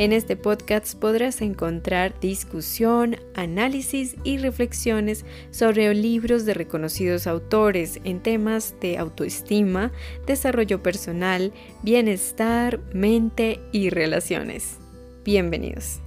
En 0.00 0.14
este 0.14 0.34
podcast 0.34 0.98
podrás 0.98 1.42
encontrar 1.42 2.18
discusión, 2.20 3.16
análisis 3.34 4.16
y 4.24 4.38
reflexiones 4.38 5.26
sobre 5.50 5.92
libros 5.92 6.46
de 6.46 6.54
reconocidos 6.54 7.26
autores 7.26 8.00
en 8.04 8.22
temas 8.22 8.74
de 8.80 8.96
autoestima, 8.96 9.92
desarrollo 10.26 10.82
personal, 10.82 11.52
bienestar, 11.82 12.80
mente 12.94 13.60
y 13.72 13.90
relaciones. 13.90 14.78
Bienvenidos. 15.22 16.00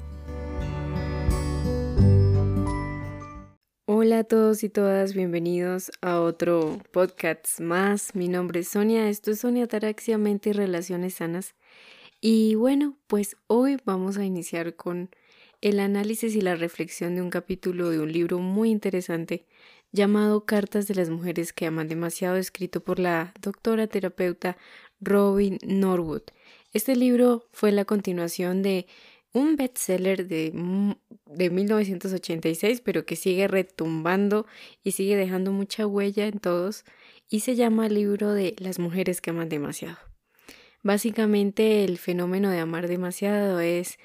Hola 3.85 4.19
a 4.19 4.23
todos 4.23 4.63
y 4.63 4.69
todas, 4.69 5.13
bienvenidos 5.13 5.91
a 6.01 6.19
otro 6.19 6.79
podcast 6.91 7.59
más. 7.59 8.15
Mi 8.15 8.27
nombre 8.27 8.61
es 8.61 8.69
Sonia, 8.69 9.07
esto 9.07 9.29
es 9.29 9.41
Sonia 9.41 9.67
Taraxia, 9.67 10.17
Mente 10.17 10.49
y 10.49 10.53
Relaciones 10.53 11.13
Sanas. 11.13 11.53
Y 12.25 12.55
bueno, 12.55 12.97
pues 13.07 13.35
hoy 13.47 13.75
vamos 13.83 14.17
a 14.17 14.23
iniciar 14.23 14.77
con 14.77 15.09
el 15.59 15.81
análisis 15.81 16.37
y 16.37 16.39
la 16.39 16.55
reflexión 16.55 17.15
de 17.15 17.21
un 17.21 17.29
capítulo 17.29 17.89
de 17.89 17.99
un 17.99 18.13
libro 18.13 18.39
muy 18.39 18.69
interesante 18.69 19.45
llamado 19.91 20.45
Cartas 20.45 20.87
de 20.87 20.95
las 20.95 21.09
Mujeres 21.09 21.51
que 21.51 21.65
Aman 21.65 21.89
demasiado, 21.89 22.37
escrito 22.37 22.81
por 22.81 22.97
la 22.97 23.33
doctora 23.41 23.87
terapeuta 23.87 24.55
Robin 25.01 25.59
Norwood. 25.65 26.21
Este 26.71 26.95
libro 26.95 27.49
fue 27.51 27.73
la 27.73 27.83
continuación 27.83 28.61
de 28.61 28.87
un 29.33 29.57
bestseller 29.57 30.25
de, 30.25 30.53
de 31.25 31.49
1986, 31.49 32.79
pero 32.79 33.05
que 33.05 33.17
sigue 33.17 33.49
retumbando 33.49 34.45
y 34.81 34.91
sigue 34.91 35.17
dejando 35.17 35.51
mucha 35.51 35.85
huella 35.85 36.27
en 36.27 36.39
todos, 36.39 36.85
y 37.29 37.41
se 37.41 37.55
llama 37.55 37.87
el 37.87 37.95
libro 37.95 38.31
de 38.31 38.55
Las 38.59 38.79
mujeres 38.79 39.19
que 39.19 39.31
aman 39.31 39.49
demasiado. 39.49 40.12
Básicamente 40.83 41.85
el 41.85 41.97
fenómeno 41.97 42.49
de 42.49 42.59
amar 42.59 42.89
demasiado 42.89 43.61
es 43.61 43.97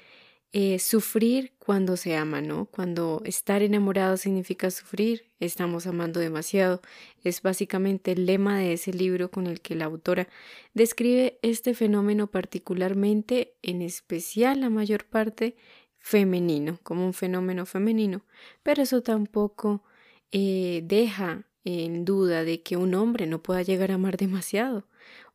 eh, 0.53 0.79
sufrir 0.79 1.53
cuando 1.59 1.97
se 1.97 2.15
ama, 2.15 2.41
¿no? 2.41 2.65
Cuando 2.67 3.21
estar 3.25 3.61
enamorado 3.61 4.17
significa 4.17 4.71
sufrir, 4.71 5.29
estamos 5.41 5.87
amando 5.87 6.21
demasiado. 6.21 6.81
Es 7.23 7.41
básicamente 7.41 8.13
el 8.13 8.25
lema 8.25 8.57
de 8.57 8.73
ese 8.73 8.93
libro 8.93 9.29
con 9.29 9.45
el 9.45 9.61
que 9.61 9.75
la 9.75 9.85
autora 9.85 10.29
describe 10.73 11.37
este 11.41 11.73
fenómeno 11.75 12.27
particularmente, 12.27 13.55
en 13.61 13.81
especial 13.81 14.61
la 14.61 14.69
mayor 14.69 15.05
parte, 15.05 15.55
femenino, 15.99 16.79
como 16.81 17.05
un 17.05 17.13
fenómeno 17.13 17.65
femenino. 17.65 18.25
Pero 18.63 18.81
eso 18.83 19.03
tampoco 19.03 19.83
eh, 20.31 20.81
deja 20.85 21.45
en 21.65 22.05
duda 22.05 22.43
de 22.45 22.63
que 22.63 22.77
un 22.77 22.95
hombre 22.95 23.27
no 23.27 23.43
pueda 23.43 23.61
llegar 23.63 23.91
a 23.91 23.95
amar 23.95 24.17
demasiado 24.17 24.85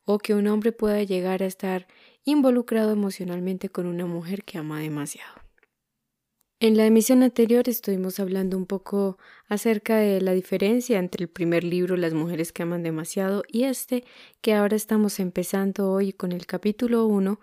o 0.05 0.19
que 0.19 0.33
un 0.33 0.47
hombre 0.47 0.71
pueda 0.71 1.03
llegar 1.03 1.43
a 1.43 1.47
estar 1.47 1.87
involucrado 2.23 2.91
emocionalmente 2.91 3.69
con 3.69 3.85
una 3.87 4.05
mujer 4.05 4.43
que 4.43 4.57
ama 4.57 4.79
demasiado. 4.79 5.45
En 6.61 6.77
la 6.77 6.85
emisión 6.85 7.21
anterior 7.21 7.67
estuvimos 7.67 8.19
hablando 8.19 8.57
un 8.57 8.65
poco 8.65 9.17
acerca 9.49 9.97
de 9.97 10.21
la 10.21 10.31
diferencia 10.31 10.97
entre 10.99 11.25
el 11.25 11.29
primer 11.29 11.65
libro 11.65 11.97
Las 11.97 12.13
mujeres 12.13 12.53
que 12.53 12.63
aman 12.63 12.81
demasiado 12.81 13.43
y 13.49 13.65
este 13.65 14.05
que 14.39 14.53
ahora 14.53 14.77
estamos 14.77 15.19
empezando 15.19 15.91
hoy 15.91 16.13
con 16.13 16.31
el 16.31 16.45
capítulo 16.45 17.05
1 17.07 17.41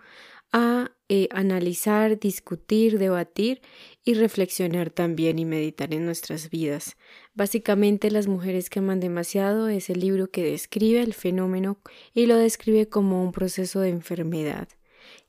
a 0.53 0.91
eh, 1.09 1.27
analizar, 1.31 2.19
discutir, 2.19 2.99
debatir 2.99 3.61
y 4.05 4.13
reflexionar 4.13 4.91
también 4.91 5.39
y 5.39 5.45
meditar 5.45 5.93
en 5.93 6.05
nuestras 6.05 6.49
vidas. 6.49 6.95
Básicamente 7.33 8.11
Las 8.11 8.27
mujeres 8.27 8.69
que 8.69 8.79
aman 8.79 8.99
demasiado 8.99 9.67
es 9.67 9.89
el 9.89 9.99
libro 9.99 10.29
que 10.29 10.43
describe 10.43 11.01
el 11.01 11.13
fenómeno 11.13 11.79
y 12.13 12.27
lo 12.27 12.37
describe 12.37 12.87
como 12.87 13.23
un 13.23 13.31
proceso 13.31 13.81
de 13.81 13.89
enfermedad. 13.89 14.69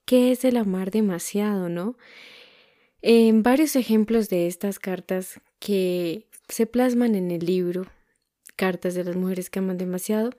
¿Qué 0.05 0.31
es 0.31 0.45
el 0.45 0.59
amar 0.59 0.91
demasiado, 0.91 1.69
no? 1.69 1.97
En 3.01 3.43
varios 3.43 3.75
ejemplos 3.77 4.29
de 4.29 4.47
estas 4.47 4.79
cartas 4.79 5.41
que 5.59 6.27
se 6.49 6.67
plasman 6.67 7.15
en 7.15 7.31
el 7.31 7.45
libro, 7.45 7.87
Cartas 8.57 8.95
de 8.95 9.03
las 9.03 9.17
mujeres 9.17 9.51
que 9.51 9.59
aman 9.59 9.79
demasiado, 9.79 10.31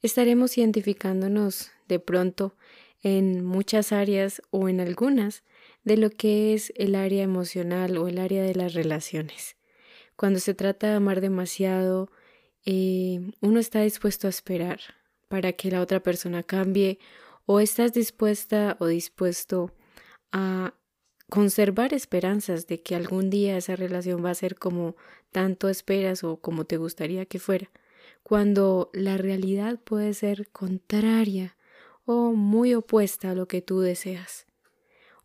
estaremos 0.00 0.56
identificándonos 0.56 1.72
de 1.88 1.98
pronto 1.98 2.54
en 3.02 3.44
muchas 3.44 3.92
áreas 3.92 4.42
o 4.50 4.68
en 4.68 4.80
algunas 4.80 5.42
de 5.84 5.96
lo 5.96 6.10
que 6.10 6.54
es 6.54 6.72
el 6.76 6.94
área 6.94 7.22
emocional 7.22 7.96
o 7.96 8.08
el 8.08 8.18
área 8.18 8.42
de 8.42 8.54
las 8.54 8.74
relaciones. 8.74 9.56
Cuando 10.16 10.38
se 10.38 10.54
trata 10.54 10.88
de 10.88 10.94
amar 10.94 11.20
demasiado, 11.20 12.10
eh, 12.66 13.30
uno 13.40 13.58
está 13.58 13.80
dispuesto 13.80 14.26
a 14.26 14.30
esperar 14.30 14.80
para 15.28 15.52
que 15.52 15.70
la 15.70 15.80
otra 15.80 16.00
persona 16.00 16.42
cambie 16.42 16.98
o 17.46 17.60
estás 17.60 17.92
dispuesta 17.92 18.76
o 18.80 18.86
dispuesto 18.86 19.72
a 20.32 20.74
conservar 21.30 21.94
esperanzas 21.94 22.66
de 22.66 22.82
que 22.82 22.94
algún 22.94 23.30
día 23.30 23.56
esa 23.56 23.76
relación 23.76 24.22
va 24.22 24.30
a 24.30 24.34
ser 24.34 24.56
como 24.56 24.96
tanto 25.30 25.68
esperas 25.68 26.24
o 26.24 26.36
como 26.40 26.64
te 26.64 26.76
gustaría 26.76 27.24
que 27.24 27.38
fuera, 27.38 27.70
cuando 28.22 28.90
la 28.92 29.16
realidad 29.16 29.78
puede 29.78 30.12
ser 30.12 30.50
contraria 30.50 31.56
o 32.04 32.32
muy 32.32 32.74
opuesta 32.74 33.30
a 33.30 33.34
lo 33.34 33.46
que 33.46 33.62
tú 33.62 33.80
deseas. 33.80 34.46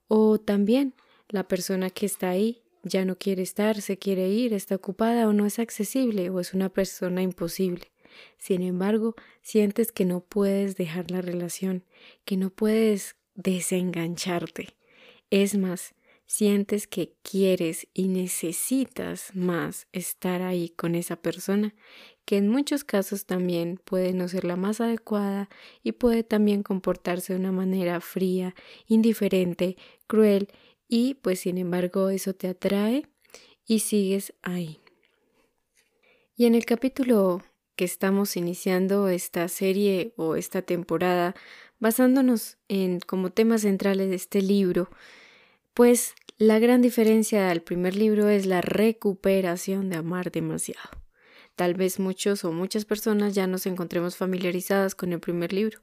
O 0.07 0.39
también 0.39 0.93
la 1.29 1.47
persona 1.47 1.89
que 1.89 2.05
está 2.05 2.29
ahí 2.29 2.63
ya 2.83 3.03
no 3.03 3.17
quiere 3.17 3.41
estar, 3.41 3.81
se 3.81 3.97
quiere 3.97 4.29
ir, 4.29 4.53
está 4.53 4.75
ocupada 4.75 5.27
o 5.27 5.33
no 5.33 5.45
es 5.45 5.57
accesible 5.57 6.29
o 6.29 6.39
es 6.39 6.53
una 6.53 6.69
persona 6.69 7.23
imposible. 7.23 7.91
Sin 8.37 8.61
embargo, 8.61 9.15
sientes 9.41 9.91
que 9.91 10.05
no 10.05 10.21
puedes 10.21 10.75
dejar 10.75 11.09
la 11.09 11.21
relación, 11.21 11.83
que 12.23 12.37
no 12.37 12.51
puedes 12.51 13.15
desengancharte. 13.33 14.75
Es 15.31 15.57
más, 15.57 15.94
sientes 16.25 16.87
que 16.87 17.13
quieres 17.21 17.87
y 17.93 18.07
necesitas 18.07 19.35
más 19.35 19.87
estar 19.91 20.41
ahí 20.41 20.69
con 20.69 20.95
esa 20.95 21.15
persona 21.15 21.75
que 22.25 22.37
en 22.37 22.49
muchos 22.49 22.83
casos 22.83 23.25
también 23.25 23.79
puede 23.83 24.13
no 24.13 24.27
ser 24.27 24.45
la 24.45 24.55
más 24.55 24.81
adecuada 24.81 25.47
y 25.83 25.93
puede 25.93 26.23
también 26.23 26.63
comportarse 26.63 27.33
de 27.33 27.39
una 27.39 27.51
manera 27.51 28.01
fría, 28.01 28.55
indiferente, 28.87 29.77
cruel 30.07 30.49
y 30.87 31.15
pues 31.15 31.41
sin 31.41 31.57
embargo 31.57 32.09
eso 32.09 32.33
te 32.33 32.47
atrae 32.47 33.07
y 33.67 33.79
sigues 33.79 34.33
ahí. 34.41 34.79
Y 36.35 36.45
en 36.45 36.55
el 36.55 36.65
capítulo 36.65 37.43
que 37.75 37.85
estamos 37.85 38.37
iniciando 38.37 39.07
esta 39.07 39.47
serie 39.47 40.13
o 40.17 40.35
esta 40.35 40.61
temporada, 40.61 41.35
basándonos 41.79 42.57
en 42.67 42.99
como 42.99 43.31
temas 43.31 43.61
centrales 43.61 44.09
de 44.09 44.15
este 44.15 44.41
libro, 44.41 44.89
pues 45.75 46.15
la 46.37 46.57
gran 46.57 46.81
diferencia 46.81 47.51
al 47.51 47.61
primer 47.61 47.95
libro 47.95 48.29
es 48.29 48.45
la 48.45 48.61
recuperación 48.61 49.89
de 49.89 49.97
amar 49.97 50.31
demasiado. 50.31 50.89
Tal 51.57 51.73
vez 51.73 51.99
muchos 51.99 52.45
o 52.45 52.53
muchas 52.53 52.85
personas 52.85 53.35
ya 53.35 53.45
nos 53.45 53.65
encontremos 53.65 54.15
familiarizadas 54.15 54.95
con 54.95 55.11
el 55.11 55.19
primer 55.19 55.51
libro, 55.51 55.81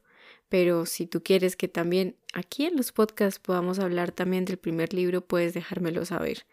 pero 0.48 0.86
si 0.86 1.06
tú 1.06 1.22
quieres 1.22 1.56
que 1.56 1.68
también 1.68 2.16
aquí 2.32 2.64
en 2.64 2.76
los 2.76 2.90
podcasts 2.90 3.38
podamos 3.38 3.78
hablar 3.78 4.12
también 4.12 4.46
del 4.46 4.56
primer 4.56 4.94
libro, 4.94 5.26
puedes 5.26 5.52
dejármelo 5.52 6.06
saber. 6.06 6.46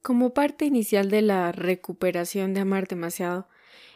Como 0.00 0.32
parte 0.32 0.64
inicial 0.64 1.10
de 1.10 1.20
la 1.20 1.52
recuperación 1.52 2.54
de 2.54 2.60
amar 2.60 2.88
demasiado, 2.88 3.46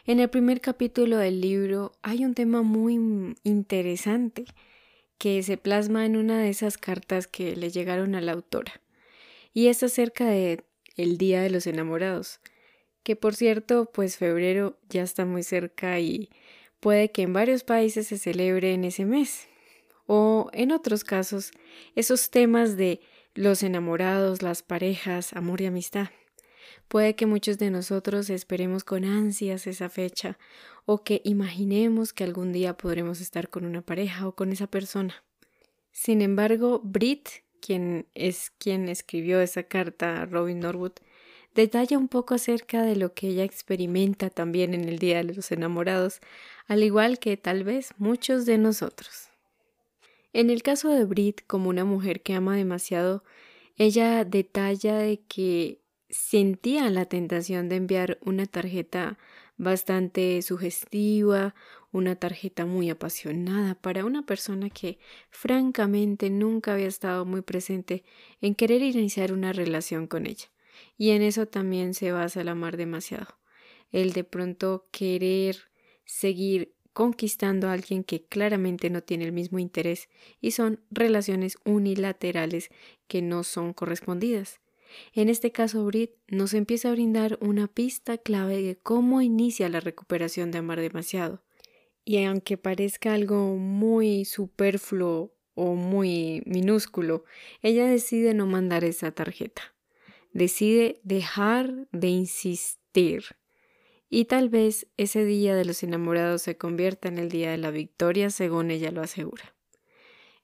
en 0.05 0.19
el 0.19 0.29
primer 0.29 0.61
capítulo 0.61 1.17
del 1.17 1.41
libro 1.41 1.91
hay 2.03 2.23
un 2.23 2.35
tema 2.35 2.61
muy 2.61 3.35
interesante 3.43 4.45
que 5.17 5.41
se 5.43 5.57
plasma 5.57 6.05
en 6.05 6.15
una 6.15 6.39
de 6.39 6.49
esas 6.49 6.77
cartas 6.77 7.27
que 7.27 7.55
le 7.55 7.69
llegaron 7.69 8.15
a 8.15 8.21
la 8.21 8.33
autora, 8.33 8.81
y 9.53 9.67
es 9.67 9.83
acerca 9.83 10.25
de 10.25 10.63
el 10.95 11.17
Día 11.17 11.41
de 11.41 11.49
los 11.49 11.67
Enamorados 11.67 12.39
que 13.07 13.15
por 13.15 13.37
cierto, 13.37 13.85
pues 13.85 14.17
febrero 14.17 14.77
ya 14.89 15.01
está 15.01 15.23
muy 15.23 15.41
cerca 15.41 15.97
y 15.97 16.29
puede 16.81 17.09
que 17.09 17.21
en 17.21 17.31
varios 17.31 17.63
países 17.63 18.07
se 18.07 18.17
celebre 18.17 18.73
en 18.73 18.83
ese 18.83 19.05
mes. 19.05 19.47
O 20.07 20.49
en 20.51 20.73
otros 20.73 21.05
casos, 21.05 21.51
esos 21.95 22.31
temas 22.31 22.75
de 22.75 22.99
los 23.33 23.63
enamorados, 23.63 24.41
las 24.41 24.61
parejas, 24.61 25.31
amor 25.31 25.61
y 25.61 25.67
amistad. 25.67 26.09
Puede 26.87 27.15
que 27.15 27.25
muchos 27.25 27.57
de 27.57 27.71
nosotros 27.71 28.29
esperemos 28.29 28.83
con 28.83 29.05
ansias 29.05 29.67
esa 29.67 29.89
fecha 29.89 30.37
o 30.85 31.03
que 31.03 31.21
imaginemos 31.25 32.13
que 32.13 32.23
algún 32.23 32.53
día 32.53 32.77
podremos 32.77 33.19
estar 33.21 33.49
con 33.49 33.65
una 33.65 33.81
pareja 33.81 34.27
o 34.27 34.33
con 34.33 34.51
esa 34.51 34.67
persona. 34.67 35.23
Sin 35.91 36.21
embargo, 36.21 36.79
Brit, 36.83 37.29
quien 37.59 38.07
es 38.15 38.51
quien 38.57 38.87
escribió 38.87 39.41
esa 39.41 39.63
carta 39.63 40.21
a 40.21 40.25
Robin 40.25 40.59
Norwood, 40.59 40.93
detalla 41.55 41.97
un 41.97 42.07
poco 42.07 42.35
acerca 42.35 42.83
de 42.83 42.95
lo 42.95 43.13
que 43.13 43.29
ella 43.29 43.43
experimenta 43.43 44.29
también 44.29 44.73
en 44.73 44.87
el 44.87 44.99
Día 44.99 45.17
de 45.17 45.33
los 45.33 45.51
Enamorados, 45.51 46.21
al 46.67 46.83
igual 46.83 47.19
que 47.19 47.35
tal 47.35 47.63
vez 47.63 47.93
muchos 47.97 48.45
de 48.45 48.57
nosotros. 48.57 49.29
En 50.33 50.51
el 50.51 50.61
caso 50.61 50.89
de 50.89 51.03
Brit, 51.03 51.41
como 51.47 51.69
una 51.69 51.83
mujer 51.83 52.21
que 52.21 52.35
ama 52.35 52.55
demasiado, 52.55 53.23
ella 53.75 54.23
detalla 54.23 54.97
de 54.97 55.19
que 55.27 55.81
sentía 56.09 56.89
la 56.89 57.05
tentación 57.05 57.69
de 57.69 57.77
enviar 57.77 58.17
una 58.21 58.45
tarjeta 58.45 59.17
bastante 59.57 60.41
sugestiva, 60.41 61.55
una 61.91 62.15
tarjeta 62.15 62.65
muy 62.65 62.89
apasionada 62.89 63.75
para 63.75 64.05
una 64.05 64.25
persona 64.25 64.69
que 64.69 64.99
francamente 65.29 66.29
nunca 66.29 66.73
había 66.73 66.87
estado 66.87 67.25
muy 67.25 67.41
presente 67.41 68.03
en 68.41 68.55
querer 68.55 68.81
iniciar 68.81 69.33
una 69.33 69.53
relación 69.53 70.07
con 70.07 70.27
ella. 70.27 70.45
Y 70.97 71.09
en 71.11 71.23
eso 71.23 71.47
también 71.47 71.93
se 71.93 72.11
basa 72.11 72.41
el 72.41 72.49
amar 72.49 72.77
demasiado. 72.77 73.37
El 73.91 74.13
de 74.13 74.23
pronto 74.23 74.87
querer 74.91 75.57
seguir 76.05 76.73
conquistando 76.93 77.67
a 77.67 77.73
alguien 77.73 78.03
que 78.03 78.25
claramente 78.25 78.89
no 78.89 79.01
tiene 79.01 79.25
el 79.25 79.31
mismo 79.31 79.59
interés 79.59 80.09
y 80.41 80.51
son 80.51 80.79
relaciones 80.89 81.57
unilaterales 81.63 82.69
que 83.07 83.21
no 83.21 83.43
son 83.43 83.73
correspondidas. 83.73 84.59
En 85.13 85.29
este 85.29 85.51
caso, 85.51 85.85
Brit 85.85 86.11
nos 86.27 86.53
empieza 86.53 86.89
a 86.89 86.91
brindar 86.91 87.37
una 87.41 87.67
pista 87.67 88.17
clave 88.17 88.61
de 88.61 88.75
cómo 88.75 89.21
inicia 89.21 89.69
la 89.69 89.79
recuperación 89.79 90.51
de 90.51 90.59
amar 90.59 90.79
demasiado. 90.79 91.43
Y 92.05 92.23
aunque 92.23 92.57
parezca 92.57 93.13
algo 93.13 93.55
muy 93.57 94.25
superfluo 94.25 95.33
o 95.55 95.75
muy 95.75 96.41
minúsculo, 96.45 97.25
ella 97.61 97.85
decide 97.85 98.33
no 98.33 98.45
mandar 98.45 98.83
esa 98.83 99.11
tarjeta. 99.11 99.75
Decide 100.31 101.01
dejar 101.03 101.87
de 101.91 102.07
insistir. 102.07 103.23
Y 104.09 104.25
tal 104.25 104.47
vez 104.49 104.87
ese 104.95 105.25
día 105.25 105.55
de 105.55 105.65
los 105.65 105.83
enamorados 105.83 106.43
se 106.43 106.57
convierta 106.57 107.09
en 107.09 107.17
el 107.17 107.29
día 107.29 107.51
de 107.51 107.57
la 107.57 107.71
victoria, 107.71 108.29
según 108.29 108.71
ella 108.71 108.91
lo 108.91 109.01
asegura. 109.01 109.56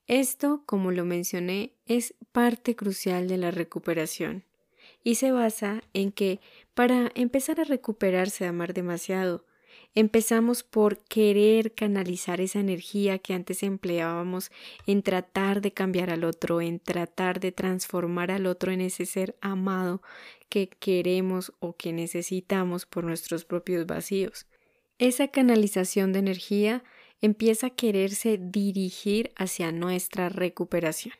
Esto, 0.08 0.64
como 0.66 0.92
lo 0.92 1.06
mencioné, 1.06 1.74
es 1.86 2.14
parte 2.32 2.76
crucial 2.76 3.28
de 3.28 3.38
la 3.38 3.52
recuperación 3.52 4.44
y 5.04 5.16
se 5.16 5.32
basa 5.32 5.84
en 5.94 6.12
que 6.12 6.40
para 6.74 7.12
empezar 7.16 7.60
a 7.60 7.66
recuperarse 7.66 8.44
de 8.44 8.50
amar 8.50 8.74
demasiado, 8.74 9.46
empezamos 9.96 10.64
por 10.64 10.98
querer 11.06 11.74
canalizar 11.74 12.42
esa 12.42 12.60
energía 12.60 13.20
que 13.20 13.34
antes 13.34 13.64
empleábamos 13.64 14.52
en 14.88 15.04
tratar 15.04 15.62
de 15.62 15.72
cambiar 15.72 16.10
al 16.10 16.24
otro, 16.24 16.62
en 16.62 16.80
tratar 16.80 17.40
de 17.40 17.52
transformar 17.52 18.32
al 18.32 18.46
otro 18.46 18.72
en 18.72 18.82
ese 18.82 19.06
ser 19.06 19.36
amado 19.42 20.02
que 20.50 20.68
queremos 20.68 21.54
o 21.60 21.76
que 21.76 21.94
necesitamos 21.94 22.86
por 22.86 23.04
nuestros 23.04 23.46
propios 23.46 23.86
vacíos. 23.86 24.48
Esa 25.00 25.28
canalización 25.28 26.14
de 26.14 26.20
energía 26.20 26.84
empieza 27.24 27.68
a 27.68 27.70
quererse 27.70 28.38
dirigir 28.38 29.32
hacia 29.38 29.72
nuestra 29.72 30.28
recuperación. 30.28 31.16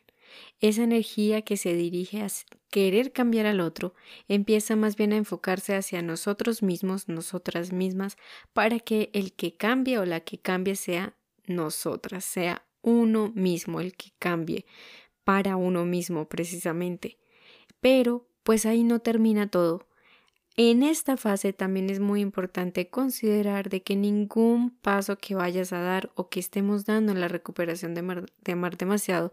Esa 0.60 0.84
energía 0.84 1.42
que 1.42 1.56
se 1.56 1.72
dirige 1.72 2.20
a 2.20 2.26
querer 2.68 3.10
cambiar 3.10 3.46
al 3.46 3.60
otro 3.60 3.94
empieza 4.28 4.76
más 4.76 4.96
bien 4.96 5.14
a 5.14 5.16
enfocarse 5.16 5.74
hacia 5.74 6.02
nosotros 6.02 6.62
mismos, 6.62 7.08
nosotras 7.08 7.72
mismas, 7.72 8.18
para 8.52 8.80
que 8.80 9.08
el 9.14 9.32
que 9.32 9.56
cambie 9.56 9.98
o 9.98 10.04
la 10.04 10.20
que 10.20 10.36
cambie 10.36 10.76
sea 10.76 11.16
nosotras, 11.46 12.22
sea 12.26 12.66
uno 12.82 13.32
mismo 13.34 13.80
el 13.80 13.96
que 13.96 14.12
cambie 14.18 14.66
para 15.24 15.56
uno 15.56 15.86
mismo 15.86 16.28
precisamente. 16.28 17.16
Pero 17.80 18.28
pues 18.42 18.66
ahí 18.66 18.84
no 18.84 18.98
termina 18.98 19.50
todo, 19.50 19.88
en 20.56 20.84
esta 20.84 21.16
fase 21.16 21.52
también 21.52 21.90
es 21.90 21.98
muy 21.98 22.20
importante 22.20 22.88
considerar 22.88 23.68
de 23.68 23.82
que 23.82 23.96
ningún 23.96 24.70
paso 24.70 25.18
que 25.18 25.34
vayas 25.34 25.72
a 25.72 25.80
dar 25.80 26.12
o 26.14 26.28
que 26.28 26.38
estemos 26.38 26.84
dando 26.84 27.10
en 27.10 27.20
la 27.20 27.28
recuperación 27.28 27.94
de, 27.94 28.52
amar 28.52 28.76
demasiado 28.76 29.32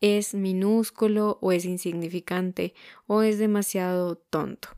es 0.00 0.34
minúsculo 0.34 1.38
o 1.40 1.52
es 1.52 1.64
insignificante 1.64 2.74
o 3.06 3.22
es 3.22 3.38
demasiado 3.38 4.16
tonto. 4.16 4.70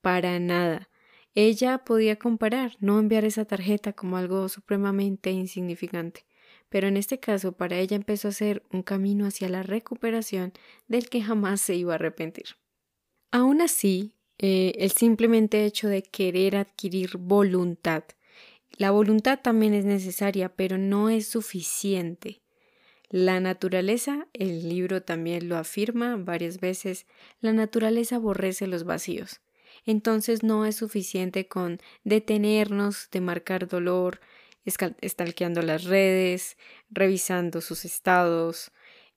Para 0.00 0.38
nada. 0.40 0.88
Ella 1.34 1.78
podía 1.84 2.18
comparar, 2.18 2.76
no 2.80 2.98
enviar 2.98 3.24
esa 3.24 3.44
tarjeta 3.46 3.94
como 3.94 4.18
algo 4.18 4.48
supremamente 4.50 5.30
insignificante, 5.30 6.26
pero 6.68 6.88
en 6.88 6.98
este 6.98 7.20
caso 7.20 7.52
para 7.52 7.78
ella 7.78 7.96
empezó 7.96 8.28
a 8.28 8.32
ser 8.32 8.62
un 8.70 8.82
camino 8.82 9.26
hacia 9.26 9.48
la 9.48 9.62
recuperación 9.62 10.52
del 10.88 11.08
que 11.08 11.22
jamás 11.22 11.60
se 11.62 11.74
iba 11.74 11.92
a 11.92 11.96
arrepentir. 11.96 12.56
Aún 13.30 13.62
así, 13.62 14.14
eh, 14.42 14.74
el 14.78 14.90
simplemente 14.90 15.64
hecho 15.64 15.88
de 15.88 16.02
querer 16.02 16.56
adquirir 16.56 17.16
voluntad. 17.16 18.02
La 18.72 18.90
voluntad 18.90 19.38
también 19.40 19.72
es 19.72 19.84
necesaria, 19.84 20.48
pero 20.48 20.78
no 20.78 21.10
es 21.10 21.28
suficiente. 21.28 22.42
La 23.08 23.38
naturaleza, 23.38 24.26
el 24.32 24.68
libro 24.68 25.02
también 25.02 25.48
lo 25.48 25.56
afirma 25.56 26.16
varias 26.16 26.58
veces, 26.58 27.06
la 27.40 27.52
naturaleza 27.52 28.16
aborrece 28.16 28.66
los 28.66 28.82
vacíos. 28.82 29.40
Entonces 29.86 30.42
no 30.42 30.66
es 30.66 30.74
suficiente 30.74 31.46
con 31.46 31.78
detenernos 32.02 33.10
de 33.12 33.20
marcar 33.20 33.68
dolor, 33.68 34.20
estalqueando 34.64 35.62
las 35.62 35.84
redes, 35.84 36.56
revisando 36.90 37.60
sus 37.60 37.84
estados, 37.84 38.72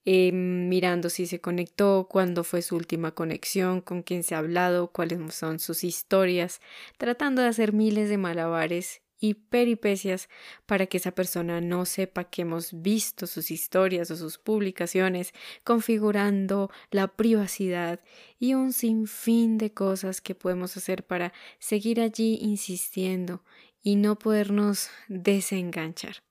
eh, 0.05 0.31
mirando 0.31 1.09
si 1.09 1.25
se 1.25 1.41
conectó, 1.41 2.07
cuándo 2.09 2.43
fue 2.43 2.61
su 2.61 2.75
última 2.75 3.11
conexión, 3.11 3.81
con 3.81 4.03
quién 4.03 4.23
se 4.23 4.35
ha 4.35 4.39
hablado, 4.39 4.91
cuáles 4.91 5.33
son 5.33 5.59
sus 5.59 5.83
historias, 5.83 6.61
tratando 6.97 7.41
de 7.41 7.47
hacer 7.47 7.73
miles 7.73 8.09
de 8.09 8.17
malabares 8.17 9.01
y 9.19 9.33
peripecias 9.33 10.29
para 10.65 10.85
que 10.85 10.97
esa 10.97 11.11
persona 11.11 11.61
no 11.61 11.85
sepa 11.85 12.25
que 12.25 12.43
hemos 12.43 12.81
visto 12.81 13.27
sus 13.27 13.49
historias 13.49 14.11
o 14.11 14.15
sus 14.15 14.37
publicaciones, 14.37 15.33
configurando 15.63 16.69
la 16.91 17.07
privacidad 17.07 17.99
y 18.37 18.53
un 18.53 18.73
sinfín 18.73 19.57
de 19.57 19.73
cosas 19.73 20.21
que 20.21 20.35
podemos 20.35 20.77
hacer 20.77 21.03
para 21.05 21.33
seguir 21.59 22.01
allí 22.01 22.37
insistiendo 22.41 23.43
y 23.81 23.95
no 23.95 24.19
podernos 24.19 24.89
desenganchar. 25.07 26.23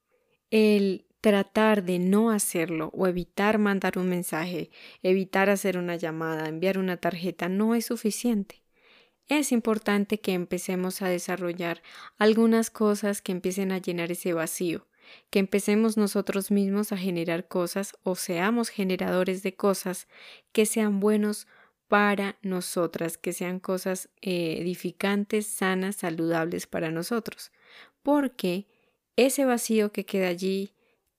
El 0.51 1.07
tratar 1.25 1.85
de 1.85 1.99
no 1.99 2.31
hacerlo 2.31 2.91
o 2.93 3.07
evitar 3.07 3.57
mandar 3.57 3.97
un 3.97 4.11
mensaje, 4.11 4.69
evitar 5.03 5.49
hacer 5.49 5.79
una 5.79 5.97
llamada, 5.97 6.49
enviar 6.49 6.77
una 6.77 6.99
tarjeta 6.99 7.49
no 7.49 7.75
es 7.75 7.87
suficiente. 7.87 8.63
Es 9.29 9.51
importante 9.51 10.21
que 10.21 10.35
empecemos 10.35 11.01
a 11.01 11.09
desarrollar 11.09 11.81
algunas 12.19 12.69
cosas 12.69 13.23
que 13.23 13.33
empiecen 13.33 13.73
a 13.73 13.79
llenar 13.79 14.13
ese 14.13 14.35
vacío, 14.35 14.87
que 15.31 15.39
empecemos 15.39 15.97
nosotros 15.97 16.51
mismos 16.51 16.93
a 16.93 16.99
generar 16.99 17.49
cosas 17.49 17.95
o 18.03 18.17
seamos 18.17 18.69
generadores 18.69 19.43
de 19.43 19.57
cosas 19.57 20.09
que 20.53 20.67
sean 20.67 21.01
buenos 21.01 21.47
para 21.89 22.37
nosotras, 22.43 23.17
que 23.17 23.33
sean 23.33 23.61
cosas 23.61 24.11
eh, 24.21 24.59
edificantes, 24.61 25.47
sanas, 25.47 25.97
saludables 25.97 26.67
para 26.67 26.91
nosotros, 26.91 27.51
porque 28.03 28.67
ese 29.17 29.47
vacío 29.47 29.91
que 29.91 30.05
queda 30.05 30.29
allí 30.29 30.74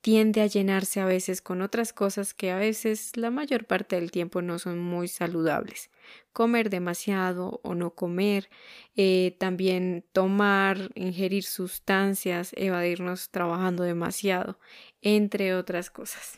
tiende 0.05 0.41
a 0.41 0.45
llenarse 0.45 0.99
a 0.99 1.05
veces 1.05 1.41
con 1.41 1.63
otras 1.63 1.91
cosas 1.91 2.35
que 2.35 2.51
a 2.51 2.57
veces 2.57 3.17
la 3.17 3.31
mayor 3.31 3.65
parte 3.65 3.95
del 3.95 4.11
tiempo 4.11 4.43
no 4.43 4.59
son 4.59 4.77
muy 4.77 5.07
saludables. 5.07 5.89
Comer 6.31 6.69
demasiado 6.69 7.59
o 7.63 7.73
no 7.73 7.95
comer, 7.95 8.47
eh, 8.95 9.35
también 9.39 10.05
tomar, 10.11 10.91
ingerir 10.93 11.43
sustancias, 11.43 12.51
evadirnos 12.55 13.31
trabajando 13.31 13.81
demasiado, 13.81 14.59
entre 15.01 15.55
otras 15.55 15.89
cosas. 15.89 16.37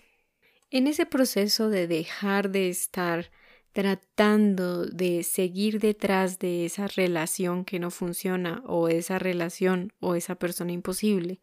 En 0.71 0.87
ese 0.87 1.05
proceso 1.05 1.69
de 1.69 1.87
dejar 1.87 2.51
de 2.51 2.69
estar 2.69 3.31
tratando 3.73 4.85
de 4.85 5.23
seguir 5.23 5.81
detrás 5.81 6.39
de 6.39 6.63
esa 6.63 6.87
relación 6.87 7.65
que 7.65 7.79
no 7.79 7.91
funciona 7.91 8.63
o 8.65 8.87
esa 8.87 9.19
relación 9.19 9.91
o 9.99 10.15
esa 10.15 10.35
persona 10.35 10.71
imposible, 10.71 11.41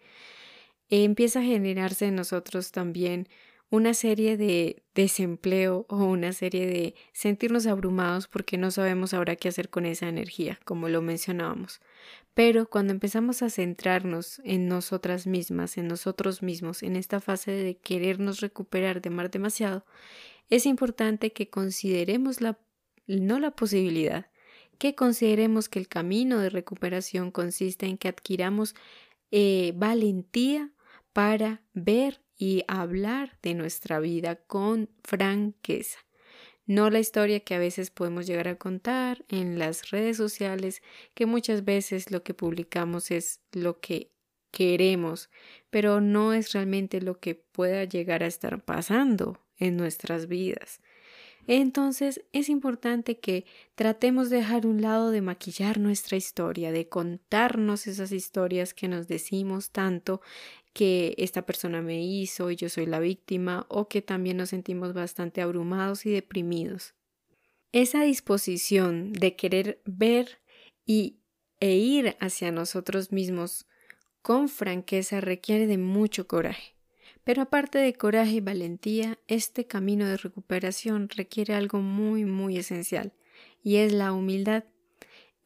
empieza 0.89 1.41
a 1.41 1.45
generarse 1.45 2.07
en 2.07 2.17
nosotros 2.17 2.73
también 2.73 3.29
una 3.71 3.95
serie 3.95 4.37
de 4.37 4.83
desempleo 4.95 5.85
o 5.89 6.05
una 6.05 6.33
serie 6.33 6.67
de 6.67 6.95
sentirnos 7.13 7.67
abrumados 7.67 8.29
porque 8.29 8.57
no 8.57 8.71
sabemos 8.71 9.15
ahora 9.15 9.37
qué 9.37 9.49
hacer 9.49 9.69
con 9.69 9.85
esa 9.85 10.09
energía, 10.09 10.61
como 10.65 10.89
lo 10.89 11.03
mencionábamos. 11.03 11.81
Pero 12.35 12.69
cuando 12.69 12.93
empezamos 12.93 13.43
a 13.43 13.51
centrarnos 13.51 14.41
en 14.45 14.69
nosotras 14.69 15.27
mismas, 15.27 15.77
en 15.77 15.89
nosotros 15.89 16.43
mismos, 16.43 16.83
en 16.83 16.97
esta 16.97 17.21
fase 17.21 17.53
de 17.53 17.77
querernos 17.77 18.41
recuperar 18.41 19.01
de 19.01 19.09
amar 19.09 19.31
demasiado, 19.31 19.85
es 20.51 20.67
importante 20.67 21.33
que 21.33 21.49
consideremos 21.49 22.41
la, 22.41 22.59
no 23.07 23.39
la 23.39 23.51
posibilidad, 23.53 24.31
que 24.79 24.95
consideremos 24.95 25.69
que 25.69 25.79
el 25.79 25.89
camino 25.89 26.39
de 26.39 26.51
recuperación 26.51 27.31
consiste 27.31 27.87
en 27.87 27.99
que 27.99 28.09
adquiramos 28.09 28.75
eh, 29.37 29.73
valentía 29.75 30.71
para 31.13 31.61
ver 31.73 32.23
y 32.39 32.63
hablar 32.69 33.37
de 33.43 33.55
nuestra 33.55 33.99
vida 33.99 34.37
con 34.37 34.91
franqueza. 35.03 35.99
No 36.67 36.89
la 36.89 37.01
historia 37.01 37.41
que 37.41 37.57
a 37.57 37.59
veces 37.59 37.91
podemos 37.91 38.29
llegar 38.29 38.47
a 38.47 38.59
contar 38.59 39.25
en 39.29 39.59
las 39.59 39.91
redes 39.91 40.19
sociales, 40.19 40.83
que 41.15 41.27
muchas 41.27 41.65
veces 41.65 42.13
lo 42.13 42.23
que 42.23 42.33
publicamos 42.33 43.11
es 43.11 43.41
lo 43.51 43.81
que 43.81 44.13
queremos, 44.53 45.31
pero 45.69 46.01
no 46.01 46.33
es 46.33 46.53
realmente 46.53 47.01
lo 47.01 47.19
que 47.19 47.35
pueda 47.35 47.83
llegar 47.83 48.23
a 48.23 48.29
estar 48.29 48.65
pasando 48.65 49.41
en 49.57 49.77
nuestras 49.77 50.29
vidas. 50.29 50.81
Entonces 51.47 52.23
es 52.33 52.49
importante 52.49 53.19
que 53.19 53.45
tratemos 53.75 54.31
de 54.31 54.39
dejar 54.39 54.67
un 54.67 54.81
lado 54.81 55.11
de 55.11 55.21
maquillar 55.21 55.79
nuestra 55.79 56.17
historia, 56.17 56.73
de 56.73 56.89
contarnos 56.89 57.87
esas 57.87 58.13
historias 58.13 58.73
que 58.73 58.89
nos 58.89 59.09
decimos 59.09 59.71
tanto 59.71 60.21
que 60.73 61.15
esta 61.19 61.47
persona 61.47 61.83
me 61.83 62.03
hizo 62.03 62.51
y 62.51 62.57
yo 62.57 62.69
soy 62.69 62.87
la 62.87 62.99
víctima 62.99 63.67
o 63.69 63.89
que 63.89 64.03
también 64.03 64.39
nos 64.39 64.51
sentimos 64.51 64.93
bastante 64.93 65.43
abrumados 65.43 66.07
y 66.07 66.11
deprimidos. 66.11 66.95
Esa 67.73 68.03
disposición 68.03 69.13
de 69.13 69.37
querer 69.37 69.81
ver 69.85 70.41
y 70.87 71.19
e 71.61 71.77
ir 71.77 72.17
hacia 72.21 72.53
nosotros 72.53 73.13
mismos 73.13 73.67
con 74.23 74.49
franqueza 74.49 75.21
requiere 75.21 75.67
de 75.67 75.79
mucho 75.79 76.27
coraje. 76.27 76.74
Pero 77.25 77.43
aparte 77.43 77.79
de 77.79 77.95
coraje 77.95 78.33
y 78.33 78.41
valentía, 78.41 79.19
este 79.29 79.67
camino 79.67 80.07
de 80.07 80.19
recuperación 80.19 81.09
requiere 81.09 81.55
algo 81.55 81.81
muy, 81.81 82.27
muy 82.27 82.59
esencial, 82.59 83.13
y 83.63 83.77
es 83.77 83.93
la 83.93 84.13
humildad. 84.13 84.65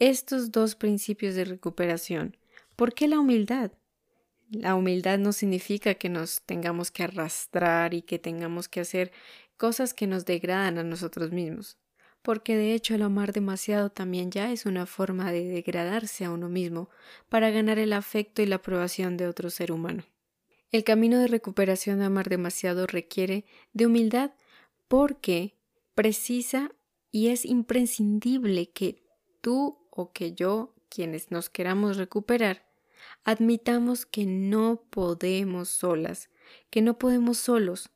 Estos 0.00 0.50
dos 0.50 0.74
principios 0.74 1.36
de 1.36 1.44
recuperación. 1.44 2.36
¿Por 2.76 2.94
qué 2.94 3.08
la 3.08 3.20
humildad? 3.20 3.72
La 4.50 4.74
humildad 4.74 5.18
no 5.18 5.32
significa 5.32 5.94
que 5.94 6.08
nos 6.08 6.42
tengamos 6.42 6.90
que 6.90 7.04
arrastrar 7.04 7.94
y 7.94 8.02
que 8.02 8.18
tengamos 8.18 8.68
que 8.68 8.80
hacer 8.80 9.12
cosas 9.56 9.94
que 9.94 10.06
nos 10.06 10.24
degradan 10.24 10.78
a 10.78 10.84
nosotros 10.84 11.32
mismos, 11.32 11.76
porque 12.22 12.56
de 12.56 12.74
hecho 12.74 12.94
el 12.94 13.02
amar 13.02 13.32
demasiado 13.32 13.90
también 13.90 14.30
ya 14.30 14.50
es 14.50 14.66
una 14.66 14.86
forma 14.86 15.32
de 15.32 15.44
degradarse 15.44 16.24
a 16.24 16.30
uno 16.30 16.48
mismo 16.48 16.88
para 17.28 17.50
ganar 17.50 17.78
el 17.78 17.92
afecto 17.92 18.40
y 18.40 18.46
la 18.46 18.56
aprobación 18.56 19.16
de 19.16 19.26
otro 19.26 19.50
ser 19.50 19.70
humano. 19.70 20.04
El 20.70 20.84
camino 20.84 21.18
de 21.18 21.28
recuperación 21.28 21.98
de 21.98 22.04
amar 22.04 22.28
demasiado 22.28 22.86
requiere 22.86 23.46
de 23.72 23.86
humildad 23.86 24.32
porque 24.86 25.56
precisa 25.94 26.72
y 27.10 27.28
es 27.28 27.46
imprescindible 27.46 28.70
que 28.70 29.02
tú 29.40 29.78
o 29.90 30.12
que 30.12 30.34
yo, 30.34 30.74
quienes 30.90 31.30
nos 31.30 31.48
queramos 31.48 31.96
recuperar, 31.96 32.66
admitamos 33.24 34.04
que 34.04 34.26
no 34.26 34.82
podemos 34.90 35.70
solas, 35.70 36.28
que 36.68 36.82
no 36.82 36.98
podemos 36.98 37.38
solos 37.38 37.90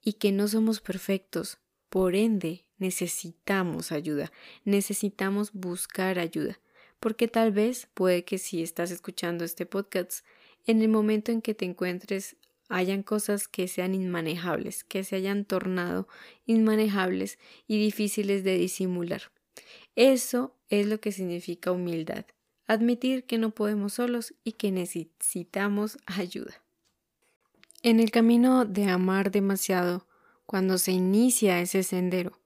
y 0.00 0.14
que 0.14 0.30
no 0.30 0.46
somos 0.46 0.80
perfectos. 0.80 1.58
Por 1.88 2.14
ende, 2.14 2.66
necesitamos 2.78 3.90
ayuda, 3.90 4.32
necesitamos 4.64 5.52
buscar 5.52 6.20
ayuda, 6.20 6.60
porque 7.00 7.26
tal 7.26 7.50
vez 7.50 7.88
puede 7.94 8.24
que 8.24 8.38
si 8.38 8.62
estás 8.62 8.92
escuchando 8.92 9.44
este 9.44 9.66
podcast 9.66 10.24
en 10.66 10.82
el 10.82 10.88
momento 10.88 11.32
en 11.32 11.42
que 11.42 11.54
te 11.54 11.64
encuentres 11.64 12.36
hayan 12.68 13.02
cosas 13.02 13.48
que 13.48 13.68
sean 13.68 13.94
inmanejables, 13.94 14.84
que 14.84 15.04
se 15.04 15.16
hayan 15.16 15.44
tornado 15.44 16.08
inmanejables 16.46 17.38
y 17.66 17.78
difíciles 17.78 18.44
de 18.44 18.56
disimular. 18.56 19.30
Eso 19.94 20.56
es 20.70 20.86
lo 20.86 21.00
que 21.00 21.12
significa 21.12 21.70
humildad, 21.70 22.24
admitir 22.66 23.24
que 23.24 23.36
no 23.36 23.50
podemos 23.50 23.94
solos 23.94 24.34
y 24.42 24.52
que 24.52 24.72
necesitamos 24.72 25.98
ayuda. 26.06 26.62
En 27.82 28.00
el 28.00 28.10
camino 28.10 28.64
de 28.64 28.84
amar 28.84 29.30
demasiado, 29.30 30.06
cuando 30.46 30.78
se 30.78 30.92
inicia 30.92 31.60
ese 31.60 31.82
sendero, 31.82 32.40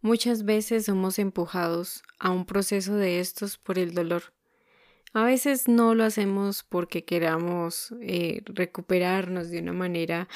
muchas 0.00 0.44
veces 0.44 0.84
somos 0.84 1.18
empujados 1.18 2.02
a 2.18 2.30
un 2.30 2.44
proceso 2.44 2.94
de 2.94 3.18
estos 3.18 3.58
por 3.58 3.78
el 3.78 3.94
dolor, 3.94 4.32
a 5.14 5.24
veces 5.24 5.68
no 5.68 5.94
lo 5.94 6.04
hacemos 6.04 6.62
porque 6.62 7.04
queramos 7.04 7.94
eh, 8.00 8.42
recuperarnos 8.46 9.50
de 9.50 9.60
una 9.60 9.74
manera 9.74 10.28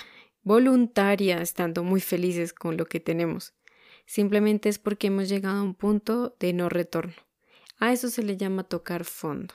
voluntaria, 0.42 1.40
estando 1.40 1.83
muy 1.83 2.00
felices 2.00 2.52
con 2.52 2.76
lo 2.76 2.85
que 2.85 3.00
tenemos. 3.00 3.54
Simplemente 4.04 4.68
es 4.68 4.78
porque 4.78 5.06
hemos 5.06 5.28
llegado 5.28 5.59
a 5.59 5.62
un 5.62 5.75
punto 5.75 6.37
de 6.38 6.52
no 6.52 6.68
retorno. 6.68 7.14
A 7.78 7.92
eso 7.92 8.11
se 8.11 8.23
le 8.23 8.37
llama 8.37 8.64
tocar 8.64 9.04
fondo. 9.04 9.54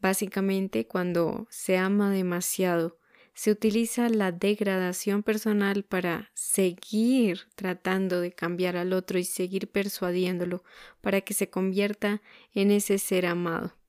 Básicamente, 0.00 0.86
cuando 0.86 1.46
se 1.50 1.76
ama 1.76 2.10
demasiado, 2.10 2.98
se 3.34 3.50
utiliza 3.50 4.08
la 4.08 4.32
degradación 4.32 5.22
personal 5.22 5.84
para 5.84 6.30
seguir 6.34 7.42
tratando 7.54 8.20
de 8.20 8.32
cambiar 8.32 8.76
al 8.76 8.92
otro 8.94 9.18
y 9.18 9.24
seguir 9.24 9.70
persuadiéndolo 9.70 10.64
para 11.00 11.20
que 11.20 11.34
se 11.34 11.50
convierta 11.50 12.22
en 12.54 12.70
ese 12.70 12.98
ser 12.98 13.26
amado 13.26 13.79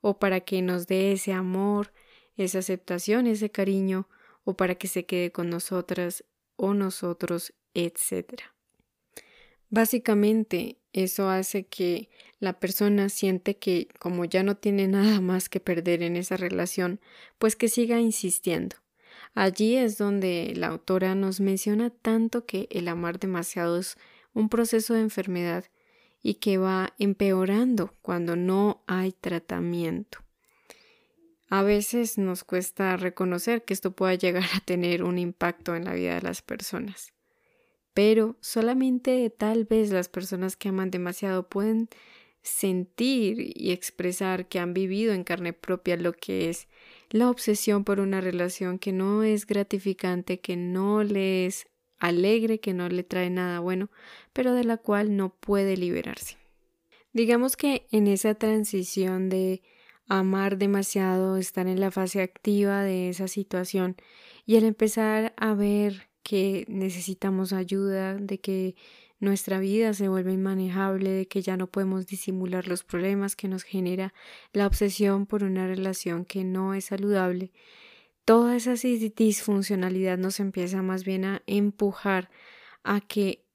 o 0.00 0.18
para 0.18 0.40
que 0.40 0.62
nos 0.62 0.86
dé 0.86 1.12
ese 1.12 1.32
amor, 1.32 1.92
esa 2.36 2.60
aceptación, 2.60 3.26
ese 3.26 3.50
cariño, 3.50 4.08
o 4.44 4.56
para 4.56 4.76
que 4.76 4.88
se 4.88 5.04
quede 5.04 5.32
con 5.32 5.50
nosotras 5.50 6.24
o 6.56 6.74
nosotros, 6.74 7.52
etc. 7.74 8.42
Básicamente, 9.70 10.78
eso 10.92 11.28
hace 11.28 11.66
que 11.66 12.08
la 12.40 12.58
persona 12.58 13.08
siente 13.10 13.58
que 13.58 13.88
como 13.98 14.24
ya 14.24 14.42
no 14.42 14.56
tiene 14.56 14.88
nada 14.88 15.20
más 15.20 15.48
que 15.48 15.60
perder 15.60 16.02
en 16.02 16.16
esa 16.16 16.36
relación, 16.36 17.00
pues 17.38 17.56
que 17.56 17.68
siga 17.68 18.00
insistiendo. 18.00 18.76
Allí 19.34 19.76
es 19.76 19.98
donde 19.98 20.54
la 20.56 20.68
autora 20.68 21.14
nos 21.14 21.40
menciona 21.40 21.90
tanto 21.90 22.46
que 22.46 22.68
el 22.70 22.88
amar 22.88 23.18
demasiado 23.18 23.78
es 23.78 23.96
un 24.32 24.48
proceso 24.48 24.94
de 24.94 25.00
enfermedad 25.00 25.66
y 26.28 26.34
que 26.34 26.58
va 26.58 26.92
empeorando 26.98 27.94
cuando 28.02 28.36
no 28.36 28.82
hay 28.86 29.12
tratamiento. 29.12 30.18
A 31.48 31.62
veces 31.62 32.18
nos 32.18 32.44
cuesta 32.44 32.98
reconocer 32.98 33.64
que 33.64 33.72
esto 33.72 33.92
pueda 33.92 34.12
llegar 34.12 34.44
a 34.54 34.60
tener 34.60 35.04
un 35.04 35.16
impacto 35.16 35.74
en 35.74 35.86
la 35.86 35.94
vida 35.94 36.16
de 36.16 36.20
las 36.20 36.42
personas, 36.42 37.14
pero 37.94 38.36
solamente 38.42 39.30
tal 39.30 39.64
vez 39.64 39.90
las 39.90 40.10
personas 40.10 40.54
que 40.54 40.68
aman 40.68 40.90
demasiado 40.90 41.48
pueden 41.48 41.88
sentir 42.42 43.50
y 43.58 43.70
expresar 43.70 44.48
que 44.48 44.58
han 44.58 44.74
vivido 44.74 45.14
en 45.14 45.24
carne 45.24 45.54
propia 45.54 45.96
lo 45.96 46.12
que 46.12 46.50
es 46.50 46.68
la 47.08 47.30
obsesión 47.30 47.84
por 47.84 48.00
una 48.00 48.20
relación 48.20 48.78
que 48.78 48.92
no 48.92 49.22
es 49.22 49.46
gratificante, 49.46 50.40
que 50.40 50.56
no 50.56 51.02
les 51.04 51.68
alegre 51.98 52.60
que 52.60 52.74
no 52.74 52.88
le 52.88 53.02
trae 53.02 53.30
nada 53.30 53.60
bueno, 53.60 53.90
pero 54.32 54.54
de 54.54 54.64
la 54.64 54.76
cual 54.76 55.16
no 55.16 55.30
puede 55.30 55.76
liberarse. 55.76 56.36
Digamos 57.12 57.56
que 57.56 57.86
en 57.90 58.06
esa 58.06 58.34
transición 58.34 59.28
de 59.28 59.62
amar 60.08 60.58
demasiado, 60.58 61.36
estar 61.36 61.66
en 61.66 61.80
la 61.80 61.90
fase 61.90 62.22
activa 62.22 62.82
de 62.82 63.08
esa 63.08 63.28
situación 63.28 63.96
y 64.46 64.56
el 64.56 64.64
empezar 64.64 65.34
a 65.36 65.54
ver 65.54 66.08
que 66.22 66.64
necesitamos 66.68 67.52
ayuda, 67.52 68.14
de 68.14 68.38
que 68.38 68.74
nuestra 69.20 69.58
vida 69.58 69.92
se 69.94 70.08
vuelve 70.08 70.32
inmanejable, 70.32 71.10
de 71.10 71.26
que 71.26 71.42
ya 71.42 71.56
no 71.56 71.66
podemos 71.66 72.06
disimular 72.06 72.68
los 72.68 72.84
problemas 72.84 73.34
que 73.34 73.48
nos 73.48 73.64
genera 73.64 74.14
la 74.52 74.66
obsesión 74.66 75.26
por 75.26 75.42
una 75.42 75.66
relación 75.66 76.24
que 76.24 76.44
no 76.44 76.74
es 76.74 76.86
saludable, 76.86 77.50
toda 78.28 78.56
esa 78.56 78.74
disfuncionalidad 78.74 80.18
nos 80.18 80.38
empieza 80.38 80.82
más 80.82 81.02
bien 81.02 81.24
a 81.24 81.42
empujar 81.46 82.28
a 82.84 83.00
que 83.00 83.46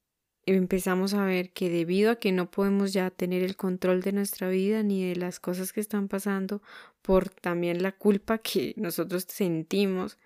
empezamos 0.46 1.14
a 1.14 1.24
ver 1.24 1.52
que 1.52 1.70
debido 1.70 2.10
a 2.10 2.16
que 2.16 2.32
no 2.32 2.50
podemos 2.50 2.92
ya 2.92 3.12
tener 3.12 3.44
el 3.44 3.54
control 3.54 4.02
de 4.02 4.10
nuestra 4.10 4.48
vida 4.48 4.82
ni 4.82 5.08
de 5.08 5.14
las 5.14 5.38
cosas 5.38 5.72
que 5.72 5.78
están 5.78 6.08
pasando 6.08 6.60
por 7.02 7.28
también 7.28 7.84
la 7.84 7.92
culpa 7.92 8.38
que 8.38 8.74
nosotros 8.76 9.26
sentimos, 9.28 10.18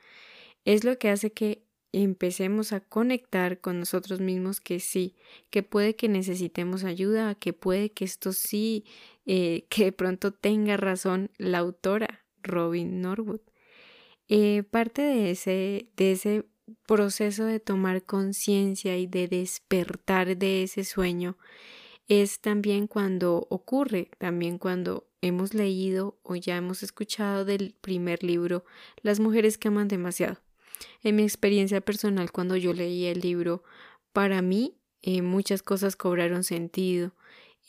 es 0.64 0.82
lo 0.82 0.98
que 0.98 1.10
hace 1.10 1.30
que 1.30 1.66
empecemos 1.92 2.72
a 2.72 2.80
conectar 2.80 3.60
con 3.60 3.78
nosotros 3.78 4.18
mismos 4.18 4.62
que 4.62 4.80
sí, 4.80 5.14
que 5.50 5.62
puede 5.62 5.94
que 5.94 6.08
necesitemos 6.08 6.84
ayuda, 6.84 7.34
que 7.34 7.52
puede 7.52 7.90
que 7.90 8.06
esto 8.06 8.32
sí, 8.32 8.86
eh, 9.26 9.66
que 9.68 9.84
de 9.84 9.92
pronto 9.92 10.32
tenga 10.32 10.78
razón 10.78 11.30
la 11.36 11.58
autora 11.58 12.24
Robin 12.42 13.02
Norwood 13.02 13.47
eh, 14.28 14.62
parte 14.62 15.02
de 15.02 15.30
ese, 15.30 15.88
de 15.96 16.12
ese 16.12 16.44
proceso 16.86 17.44
de 17.44 17.60
tomar 17.60 18.04
conciencia 18.04 18.96
y 18.96 19.06
de 19.06 19.28
despertar 19.28 20.36
de 20.36 20.62
ese 20.64 20.84
sueño 20.84 21.36
es 22.08 22.40
también 22.40 22.86
cuando 22.86 23.46
ocurre, 23.50 24.10
también 24.18 24.58
cuando 24.58 25.06
hemos 25.20 25.54
leído 25.54 26.18
o 26.22 26.36
ya 26.36 26.56
hemos 26.56 26.82
escuchado 26.82 27.44
del 27.44 27.74
primer 27.80 28.22
libro 28.22 28.64
Las 29.02 29.20
mujeres 29.20 29.58
que 29.58 29.68
aman 29.68 29.88
demasiado. 29.88 30.38
En 31.02 31.16
mi 31.16 31.22
experiencia 31.22 31.80
personal, 31.80 32.32
cuando 32.32 32.56
yo 32.56 32.72
leí 32.72 33.06
el 33.06 33.20
libro, 33.20 33.62
para 34.12 34.42
mí 34.42 34.78
eh, 35.02 35.22
muchas 35.22 35.62
cosas 35.62 35.96
cobraron 35.96 36.44
sentido, 36.44 37.14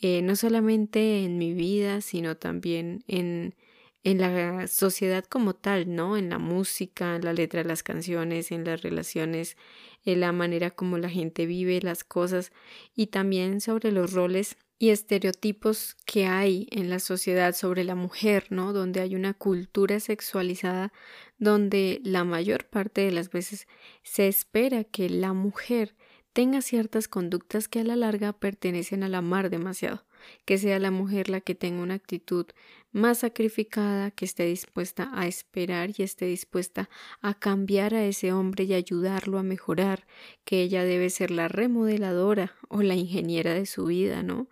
eh, 0.01 0.21
no 0.21 0.35
solamente 0.35 1.25
en 1.25 1.37
mi 1.37 1.53
vida, 1.53 2.01
sino 2.01 2.37
también 2.37 3.03
en 3.07 3.55
en 4.03 4.19
la 4.19 4.67
sociedad 4.67 5.25
como 5.25 5.53
tal, 5.55 5.93
¿no? 5.93 6.17
En 6.17 6.29
la 6.29 6.37
música, 6.39 7.15
en 7.15 7.25
la 7.25 7.33
letra 7.33 7.63
de 7.63 7.67
las 7.69 7.83
canciones, 7.83 8.51
en 8.51 8.63
las 8.63 8.81
relaciones, 8.81 9.57
en 10.05 10.21
la 10.21 10.31
manera 10.31 10.71
como 10.71 10.97
la 10.97 11.09
gente 11.09 11.45
vive 11.45 11.81
las 11.81 12.03
cosas 12.03 12.51
y 12.95 13.07
también 13.07 13.61
sobre 13.61 13.91
los 13.91 14.13
roles 14.13 14.57
y 14.81 14.91
estereotipos 14.91 15.97
que 16.05 16.25
hay 16.25 16.67
en 16.71 16.89
la 16.89 16.99
sociedad 16.99 17.53
sobre 17.53 17.83
la 17.83 17.95
mujer, 17.95 18.45
¿no? 18.49 18.71
Donde 18.71 19.01
hay 19.01 19.13
una 19.13 19.33
cultura 19.33 19.99
sexualizada 19.99 20.93
donde 21.37 21.99
la 22.03 22.23
mayor 22.23 22.65
parte 22.65 23.01
de 23.01 23.11
las 23.11 23.29
veces 23.29 23.67
se 24.03 24.29
espera 24.29 24.85
que 24.85 25.09
la 25.09 25.33
mujer 25.33 25.95
tenga 26.31 26.61
ciertas 26.61 27.09
conductas 27.09 27.67
que 27.67 27.81
a 27.81 27.83
la 27.83 27.97
larga 27.97 28.31
pertenecen 28.31 29.03
al 29.03 29.15
amar 29.15 29.49
demasiado, 29.49 30.05
que 30.45 30.57
sea 30.57 30.79
la 30.79 30.91
mujer 30.91 31.29
la 31.29 31.41
que 31.41 31.55
tenga 31.55 31.81
una 31.81 31.95
actitud 31.95 32.45
más 32.91 33.19
sacrificada, 33.19 34.11
que 34.11 34.25
esté 34.25 34.45
dispuesta 34.45 35.11
a 35.13 35.27
esperar 35.27 35.91
y 35.97 36.03
esté 36.03 36.25
dispuesta 36.25 36.89
a 37.21 37.33
cambiar 37.33 37.93
a 37.93 38.05
ese 38.05 38.33
hombre 38.33 38.63
y 38.65 38.73
ayudarlo 38.73 39.37
a 39.37 39.43
mejorar, 39.43 40.07
que 40.43 40.61
ella 40.61 40.83
debe 40.83 41.09
ser 41.09 41.31
la 41.31 41.47
remodeladora 41.47 42.55
o 42.67 42.81
la 42.81 42.95
ingeniera 42.95 43.53
de 43.53 43.65
su 43.65 43.85
vida, 43.85 44.23
¿no? 44.23 44.49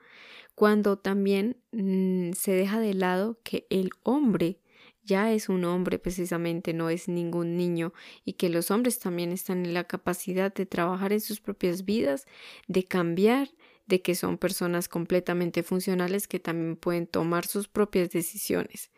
Cuando 0.55 0.97
también 0.97 1.57
mm, 1.71 2.31
se 2.33 2.51
deja 2.51 2.79
de 2.79 2.93
lado 2.93 3.39
que 3.43 3.67
el 3.69 3.91
hombre 4.03 4.59
ya 5.07 5.31
es 5.31 5.49
un 5.49 5.63
hombre 5.63 5.97
precisamente, 5.99 6.73
no 6.73 6.89
es 6.89 7.07
ningún 7.07 7.55
niño, 7.57 7.93
y 8.25 8.33
que 8.33 8.49
los 8.49 8.69
hombres 8.71 8.99
también 8.99 9.31
están 9.31 9.65
en 9.65 9.73
la 9.73 9.85
capacidad 9.85 10.53
de 10.53 10.65
trabajar 10.65 11.13
en 11.13 11.21
sus 11.21 11.39
propias 11.39 11.85
vidas, 11.85 12.25
de 12.67 12.83
cambiar, 12.83 13.49
de 13.87 14.01
que 14.01 14.15
son 14.15 14.37
personas 14.37 14.89
completamente 14.89 15.63
funcionales 15.63 16.27
que 16.27 16.39
también 16.39 16.75
pueden 16.75 17.07
tomar 17.07 17.47
sus 17.47 17.67
propias 17.67 18.09
decisiones. 18.09 18.91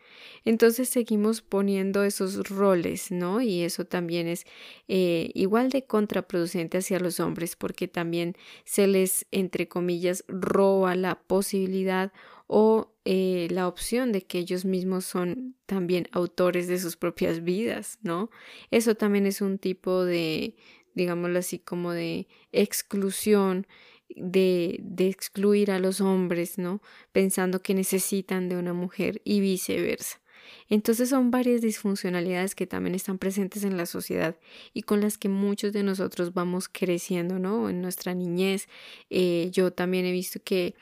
Entonces 0.44 0.88
seguimos 0.88 1.42
poniendo 1.42 2.02
esos 2.02 2.48
roles, 2.48 3.12
¿no? 3.12 3.40
Y 3.40 3.62
eso 3.62 3.84
también 3.84 4.26
es 4.26 4.44
eh, 4.88 5.30
igual 5.34 5.70
de 5.70 5.84
contraproducente 5.84 6.78
hacia 6.78 6.98
los 6.98 7.20
hombres 7.20 7.54
porque 7.54 7.86
también 7.86 8.34
se 8.64 8.88
les, 8.88 9.26
entre 9.30 9.68
comillas, 9.68 10.24
roba 10.26 10.96
la 10.96 11.20
posibilidad 11.20 12.12
o 12.48 12.92
eh, 13.04 13.46
la 13.52 13.68
opción 13.68 14.10
de 14.10 14.22
que 14.22 14.38
ellos 14.40 14.64
mismos 14.64 15.04
son 15.04 15.54
también 15.66 16.08
autores 16.10 16.66
de 16.66 16.80
sus 16.80 16.96
propias 16.96 17.44
vidas, 17.44 18.00
¿no? 18.02 18.28
Eso 18.72 18.96
también 18.96 19.26
es 19.26 19.40
un 19.40 19.58
tipo 19.58 20.04
de, 20.04 20.56
digámoslo 20.94 21.38
así, 21.38 21.60
como 21.60 21.92
de 21.92 22.26
exclusión, 22.50 23.68
de, 24.16 24.78
de 24.82 25.08
excluir 25.08 25.70
a 25.70 25.78
los 25.78 26.00
hombres, 26.00 26.58
¿no? 26.58 26.80
Pensando 27.12 27.62
que 27.62 27.74
necesitan 27.74 28.48
de 28.48 28.56
una 28.56 28.72
mujer 28.72 29.20
y 29.24 29.40
viceversa. 29.40 30.20
Entonces 30.68 31.08
son 31.08 31.30
varias 31.30 31.60
disfuncionalidades 31.60 32.54
que 32.54 32.66
también 32.66 32.94
están 32.94 33.18
presentes 33.18 33.64
en 33.64 33.76
la 33.76 33.86
sociedad 33.86 34.36
y 34.72 34.82
con 34.82 35.00
las 35.00 35.18
que 35.18 35.28
muchos 35.28 35.72
de 35.72 35.82
nosotros 35.82 36.32
vamos 36.32 36.68
creciendo, 36.68 37.38
¿no? 37.38 37.68
En 37.68 37.82
nuestra 37.82 38.14
niñez. 38.14 38.68
Eh, 39.10 39.50
yo 39.52 39.72
también 39.72 40.06
he 40.06 40.12
visto 40.12 40.40
que 40.42 40.74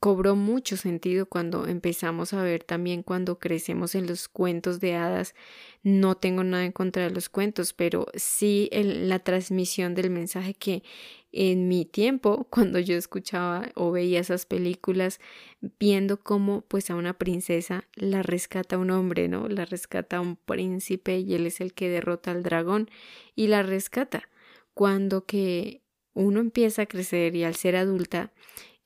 cobró 0.00 0.36
mucho 0.36 0.76
sentido 0.76 1.26
cuando 1.26 1.66
empezamos 1.66 2.32
a 2.32 2.42
ver 2.42 2.64
también 2.64 3.02
cuando 3.02 3.38
crecemos 3.38 3.94
en 3.94 4.06
los 4.06 4.28
cuentos 4.28 4.80
de 4.80 4.94
hadas. 4.94 5.34
No 5.82 6.16
tengo 6.16 6.44
nada 6.44 6.64
en 6.64 6.72
contra 6.72 7.04
de 7.04 7.10
los 7.10 7.28
cuentos, 7.28 7.72
pero 7.72 8.06
sí 8.14 8.68
la 8.72 9.20
transmisión 9.20 9.94
del 9.94 10.10
mensaje 10.10 10.54
que 10.54 10.82
en 11.30 11.68
mi 11.68 11.84
tiempo, 11.84 12.46
cuando 12.50 12.78
yo 12.78 12.96
escuchaba 12.96 13.70
o 13.74 13.92
veía 13.92 14.20
esas 14.20 14.46
películas, 14.46 15.20
viendo 15.78 16.20
cómo 16.20 16.62
pues 16.62 16.90
a 16.90 16.96
una 16.96 17.14
princesa 17.14 17.84
la 17.94 18.22
rescata 18.22 18.78
un 18.78 18.90
hombre, 18.90 19.28
¿no? 19.28 19.48
La 19.48 19.64
rescata 19.64 20.20
un 20.20 20.36
príncipe 20.36 21.18
y 21.18 21.34
él 21.34 21.46
es 21.46 21.60
el 21.60 21.74
que 21.74 21.88
derrota 21.88 22.30
al 22.32 22.42
dragón 22.42 22.90
y 23.34 23.46
la 23.46 23.62
rescata. 23.62 24.28
Cuando 24.74 25.24
que 25.24 25.82
uno 26.14 26.40
empieza 26.40 26.82
a 26.82 26.86
crecer 26.86 27.36
y 27.36 27.44
al 27.44 27.54
ser 27.54 27.76
adulta, 27.76 28.32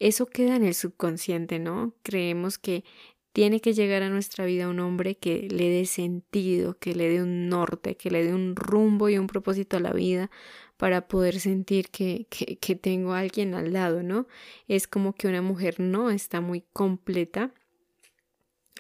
eso 0.03 0.27
queda 0.27 0.57
en 0.57 0.65
el 0.65 0.75
subconsciente, 0.75 1.59
¿no? 1.59 1.95
Creemos 2.03 2.59
que 2.59 2.85
tiene 3.33 3.61
que 3.61 3.73
llegar 3.73 4.03
a 4.03 4.11
nuestra 4.11 4.45
vida 4.45 4.69
un 4.69 4.81
hombre 4.81 5.17
que 5.17 5.49
le 5.49 5.71
dé 5.71 5.87
sentido, 5.87 6.77
que 6.79 6.95
le 6.95 7.09
dé 7.09 7.23
un 7.23 7.49
norte, 7.49 7.97
que 7.97 8.11
le 8.11 8.25
dé 8.25 8.35
un 8.35 8.57
rumbo 8.57 9.09
y 9.09 9.17
un 9.17 9.27
propósito 9.27 9.77
a 9.77 9.81
la 9.81 9.93
vida 9.93 10.31
para 10.77 11.07
poder 11.09 11.39
sentir 11.41 11.89
que, 11.91 12.27
que, 12.29 12.75
tengo 12.75 13.13
a 13.13 13.21
alguien 13.21 13.55
al 13.55 13.73
lado, 13.73 14.03
¿no? 14.03 14.27
Es 14.67 14.87
como 14.89 15.15
que 15.15 15.29
una 15.29 15.41
mujer 15.41 15.79
no 15.79 16.11
está 16.11 16.41
muy 16.41 16.65
completa 16.73 17.55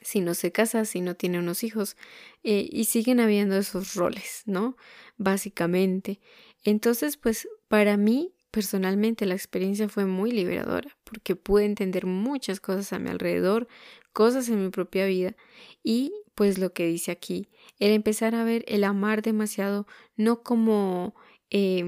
si 0.02 0.20
no 0.20 0.34
se 0.34 0.50
casa, 0.50 0.84
si 0.84 1.00
no 1.00 1.14
tiene 1.14 1.38
unos 1.38 1.62
hijos, 1.62 1.96
eh, 2.42 2.68
y 2.70 2.86
siguen 2.86 3.20
habiendo 3.20 3.56
esos 3.56 3.94
roles, 3.94 4.42
¿no? 4.46 4.76
Básicamente. 5.16 6.20
Entonces, 6.64 7.16
pues 7.16 7.48
para 7.68 7.96
mí 7.96 8.34
Personalmente 8.52 9.26
la 9.26 9.34
experiencia 9.34 9.88
fue 9.88 10.04
muy 10.04 10.30
liberadora 10.30 10.96
porque 11.04 11.34
pude 11.34 11.64
entender 11.64 12.06
muchas 12.06 12.60
cosas 12.60 12.92
a 12.92 12.98
mi 12.98 13.10
alrededor, 13.10 13.66
cosas 14.12 14.48
en 14.50 14.62
mi 14.62 14.70
propia 14.70 15.06
vida 15.06 15.34
y 15.82 16.12
pues 16.34 16.58
lo 16.58 16.72
que 16.72 16.86
dice 16.86 17.10
aquí, 17.10 17.48
el 17.78 17.92
empezar 17.92 18.34
a 18.34 18.44
ver 18.44 18.64
el 18.68 18.84
amar 18.84 19.22
demasiado 19.22 19.86
no 20.16 20.42
como 20.42 21.14
eh, 21.50 21.84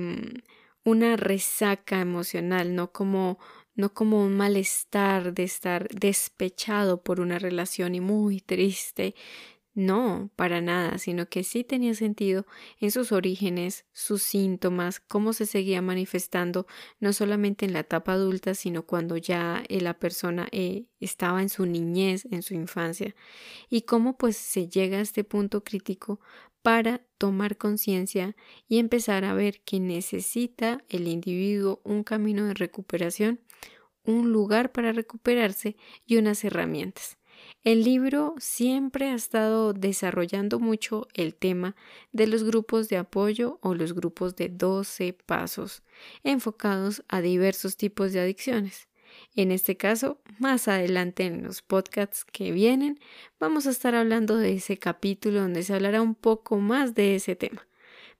una 0.84 1.16
resaca 1.16 2.00
emocional, 2.00 2.74
no 2.74 2.92
como 2.92 3.38
no 3.76 3.92
como 3.92 4.24
un 4.24 4.36
malestar 4.36 5.34
de 5.34 5.42
estar 5.42 5.88
despechado 5.88 7.02
por 7.02 7.20
una 7.20 7.38
relación 7.38 7.94
y 7.94 8.00
muy 8.00 8.40
triste, 8.40 9.14
no, 9.74 10.30
para 10.37 10.60
nada, 10.60 10.98
sino 10.98 11.28
que 11.28 11.42
sí 11.42 11.64
tenía 11.64 11.94
sentido 11.94 12.46
en 12.78 12.92
sus 12.92 13.10
orígenes, 13.10 13.87
sus 13.92 14.22
síntomas, 14.22 15.00
cómo 15.00 15.32
se 15.32 15.46
seguía 15.46 15.82
manifestando, 15.82 16.68
no 17.00 17.12
solamente 17.12 17.66
en 17.66 17.72
la 17.72 17.80
etapa 17.80 18.12
adulta, 18.12 18.54
sino 18.54 18.87
cuando 18.87 19.16
ya 19.16 19.64
eh, 19.68 19.80
la 19.80 19.98
persona 19.98 20.46
eh, 20.52 20.87
estaba 21.00 21.42
en 21.42 21.48
su 21.48 21.66
niñez, 21.66 22.24
en 22.30 22.42
su 22.42 22.54
infancia, 22.54 23.16
y 23.68 23.82
cómo 23.82 24.16
pues 24.16 24.37
se 24.37 24.68
llega 24.68 24.98
a 24.98 25.02
este 25.02 25.24
punto 25.24 25.64
crítico 25.64 26.20
para 26.62 27.02
tomar 27.18 27.56
conciencia 27.56 28.37
y 28.68 28.78
empezar 28.78 29.24
a 29.24 29.34
ver 29.34 29.60
que 29.64 29.80
necesita 29.80 30.84
el 30.88 31.08
individuo 31.08 31.80
un 31.84 32.04
camino 32.04 32.46
de 32.46 32.54
recuperación, 32.54 33.40
un 34.04 34.30
lugar 34.32 34.70
para 34.70 34.92
recuperarse 34.92 35.76
y 36.06 36.16
unas 36.16 36.44
herramientas. 36.44 37.18
El 37.64 37.83
libro 37.83 38.35
siempre 38.37 39.09
ha 39.09 39.14
estado 39.14 39.72
desarrollando 39.72 40.61
mucho 40.61 41.09
el 41.14 41.35
tema 41.35 41.74
de 42.12 42.27
los 42.27 42.44
grupos 42.44 42.90
de 42.90 42.98
apoyo 42.98 43.59
o 43.62 43.74
los 43.74 43.94
grupos 43.94 44.37
de 44.37 44.50
12 44.50 45.16
pasos 45.24 45.83
enfocados 46.24 47.03
a 47.09 47.22
diversos 47.22 47.79
tipos 47.79 48.12
de 48.12 48.20
adicciones. 48.20 48.87
En 49.35 49.50
este 49.50 49.79
caso, 49.79 50.20
más 50.38 50.68
adelante 50.68 51.24
en 51.24 51.42
los 51.42 51.62
podcasts 51.62 52.27
que 52.27 52.53
vienen, 52.53 53.00
vamos 53.40 53.66
a 53.66 53.70
estar 53.70 53.94
hablando 53.94 54.37
de 54.37 54.57
ese 54.57 54.77
capítulo 54.77 55.40
donde 55.40 55.62
se 55.62 55.72
hablará 55.72 56.03
un 56.03 56.14
poco 56.14 56.59
más 56.59 56.94
de 56.94 57.14
ese 57.14 57.35
tema. 57.35 57.66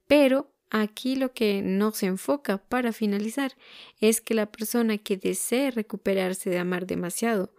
Pero 0.07 0.51
aquí 0.71 1.17
lo 1.17 1.35
que 1.35 1.61
no 1.61 1.93
se 1.93 2.07
enfoca 2.07 2.57
para 2.57 2.95
finalizar 2.95 3.53
es 4.01 4.23
que 4.23 4.33
la 4.33 4.51
persona 4.51 4.97
que 4.97 5.19
desee 5.19 5.71
recuperarse 5.71 6.49
de 6.49 6.61
amar 6.61 6.87
demasiado 6.87 7.53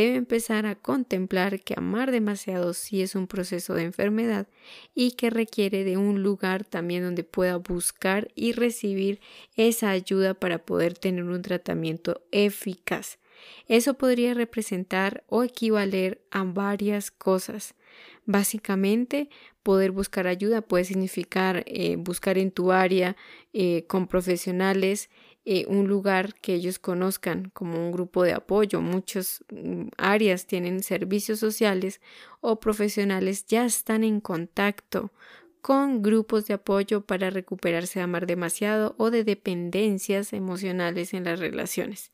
debe 0.00 0.16
empezar 0.16 0.66
a 0.66 0.74
contemplar 0.74 1.60
que 1.60 1.72
amar 1.74 2.10
demasiado 2.10 2.74
sí 2.74 3.00
es 3.00 3.14
un 3.14 3.26
proceso 3.26 3.72
de 3.72 3.84
enfermedad 3.84 4.46
y 4.94 5.12
que 5.12 5.30
requiere 5.30 5.84
de 5.84 5.96
un 5.96 6.22
lugar 6.22 6.64
también 6.64 7.02
donde 7.02 7.24
pueda 7.24 7.56
buscar 7.56 8.28
y 8.34 8.52
recibir 8.52 9.20
esa 9.56 9.88
ayuda 9.88 10.34
para 10.34 10.58
poder 10.58 10.98
tener 10.98 11.24
un 11.24 11.40
tratamiento 11.40 12.20
eficaz. 12.30 13.18
Eso 13.68 13.94
podría 13.94 14.34
representar 14.34 15.24
o 15.28 15.42
equivaler 15.42 16.20
a 16.30 16.44
varias 16.44 17.10
cosas. 17.10 17.74
Básicamente, 18.26 19.30
poder 19.62 19.92
buscar 19.92 20.26
ayuda 20.26 20.60
puede 20.60 20.84
significar 20.84 21.64
eh, 21.66 21.96
buscar 21.96 22.36
en 22.36 22.50
tu 22.50 22.70
área 22.70 23.16
eh, 23.54 23.84
con 23.86 24.08
profesionales 24.08 25.08
eh, 25.48 25.64
un 25.68 25.86
lugar 25.86 26.34
que 26.34 26.54
ellos 26.54 26.80
conozcan 26.80 27.50
como 27.54 27.78
un 27.78 27.92
grupo 27.92 28.24
de 28.24 28.32
apoyo. 28.32 28.80
Muchas 28.80 29.44
mm, 29.48 29.90
áreas 29.96 30.46
tienen 30.46 30.82
servicios 30.82 31.38
sociales 31.38 32.00
o 32.40 32.58
profesionales 32.58 33.46
ya 33.46 33.64
están 33.64 34.02
en 34.02 34.20
contacto 34.20 35.12
con 35.62 36.02
grupos 36.02 36.48
de 36.48 36.54
apoyo 36.54 37.02
para 37.02 37.30
recuperarse 37.30 38.00
de 38.00 38.02
amar 38.02 38.26
demasiado 38.26 38.96
o 38.98 39.12
de 39.12 39.22
dependencias 39.22 40.32
emocionales 40.32 41.14
en 41.14 41.22
las 41.22 41.38
relaciones. 41.38 42.10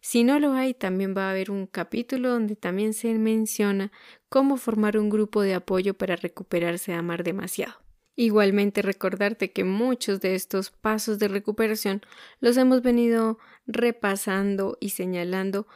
Si 0.00 0.22
no 0.22 0.38
lo 0.38 0.52
hay, 0.52 0.72
también 0.72 1.16
va 1.16 1.26
a 1.26 1.30
haber 1.30 1.50
un 1.50 1.66
capítulo 1.66 2.30
donde 2.30 2.54
también 2.54 2.94
se 2.94 3.12
menciona 3.14 3.90
cómo 4.28 4.56
formar 4.56 4.98
un 4.98 5.10
grupo 5.10 5.42
de 5.42 5.54
apoyo 5.54 5.94
para 5.94 6.14
recuperarse 6.14 6.92
de 6.92 6.98
amar 6.98 7.24
demasiado. 7.24 7.87
Igualmente 8.20 8.82
recordarte 8.82 9.52
que 9.52 9.62
muchos 9.62 10.20
de 10.20 10.34
estos 10.34 10.72
pasos 10.72 11.20
de 11.20 11.28
recuperación 11.28 12.02
los 12.40 12.56
hemos 12.56 12.82
venido 12.82 13.38
repasando 13.68 14.76
y 14.80 14.88
señalando 14.90 15.68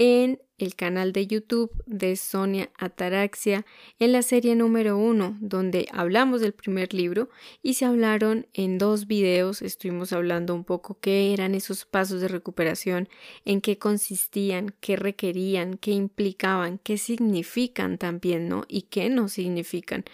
en 0.00 0.40
el 0.56 0.76
canal 0.76 1.12
de 1.12 1.26
YouTube 1.26 1.70
de 1.84 2.16
Sonia 2.16 2.70
Ataraxia 2.78 3.66
en 3.98 4.12
la 4.12 4.22
serie 4.22 4.56
número 4.56 4.96
uno, 4.96 5.36
donde 5.42 5.88
hablamos 5.92 6.40
del 6.40 6.54
primer 6.54 6.94
libro 6.94 7.28
y 7.62 7.74
se 7.74 7.84
hablaron 7.84 8.46
en 8.54 8.78
dos 8.78 9.06
videos, 9.06 9.60
estuvimos 9.60 10.14
hablando 10.14 10.54
un 10.54 10.64
poco 10.64 10.98
qué 11.00 11.34
eran 11.34 11.54
esos 11.54 11.84
pasos 11.84 12.22
de 12.22 12.28
recuperación, 12.28 13.10
en 13.44 13.60
qué 13.60 13.76
consistían, 13.76 14.74
qué 14.80 14.96
requerían, 14.96 15.76
qué 15.76 15.90
implicaban, 15.90 16.78
qué 16.78 16.96
significan 16.96 17.98
también, 17.98 18.48
¿no? 18.48 18.64
Y 18.68 18.82
qué 18.82 19.10
no 19.10 19.28
significan. 19.28 20.04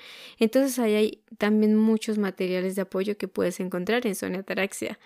Entonces 0.40 0.80
ahí 0.80 0.94
hay 0.94 1.22
también 1.38 1.76
muchos 1.76 2.18
materiales 2.18 2.74
de 2.74 2.82
apoyo 2.82 3.16
que 3.16 3.28
puedes 3.28 3.60
encontrar 3.60 4.04
en 4.04 4.16
Sonia 4.16 4.40
Ataraxia. 4.40 4.98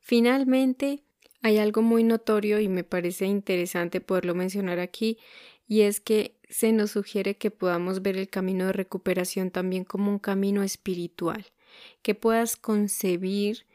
Finalmente, 0.00 1.04
hay 1.44 1.58
algo 1.58 1.82
muy 1.82 2.04
notorio 2.04 2.58
y 2.58 2.68
me 2.68 2.84
parece 2.84 3.26
interesante 3.26 4.00
poderlo 4.00 4.34
mencionar 4.34 4.78
aquí 4.78 5.18
y 5.68 5.82
es 5.82 6.00
que 6.00 6.38
se 6.48 6.72
nos 6.72 6.92
sugiere 6.92 7.36
que 7.36 7.50
podamos 7.50 8.00
ver 8.00 8.16
el 8.16 8.30
camino 8.30 8.64
de 8.64 8.72
recuperación 8.72 9.50
también 9.50 9.84
como 9.84 10.10
un 10.10 10.18
camino 10.18 10.62
espiritual, 10.62 11.44
que 12.00 12.14
puedas 12.14 12.56
concebir 12.56 13.66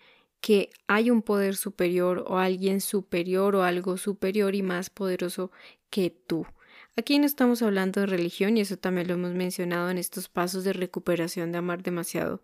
que 0.42 0.72
hay 0.88 1.12
un 1.12 1.22
poder 1.22 1.56
superior 1.56 2.26
o 2.28 2.40
alguien 2.40 2.82
superior 2.82 3.56
o 3.56 3.62
algo 3.62 3.98
superior 3.98 4.56
y 4.56 4.64
más 4.64 4.90
poderoso 4.90 5.52
que 5.92 6.10
tú. 6.10 6.48
Aquí 6.96 7.20
no 7.20 7.28
estamos 7.28 7.62
hablando 7.62 8.02
de 8.02 8.08
religión 8.08 8.58
y 8.58 8.62
eso 8.62 8.78
también 8.78 9.08
lo 9.08 9.14
hemos 9.14 9.36
mencionado 9.36 9.92
en 9.92 10.00
estos 10.00 10.28
pasos 10.28 10.64
de 10.64 10.74
recuperación 10.74 11.52
de 11.52 11.60
amar 11.60 11.84
demasiado, 11.84 12.42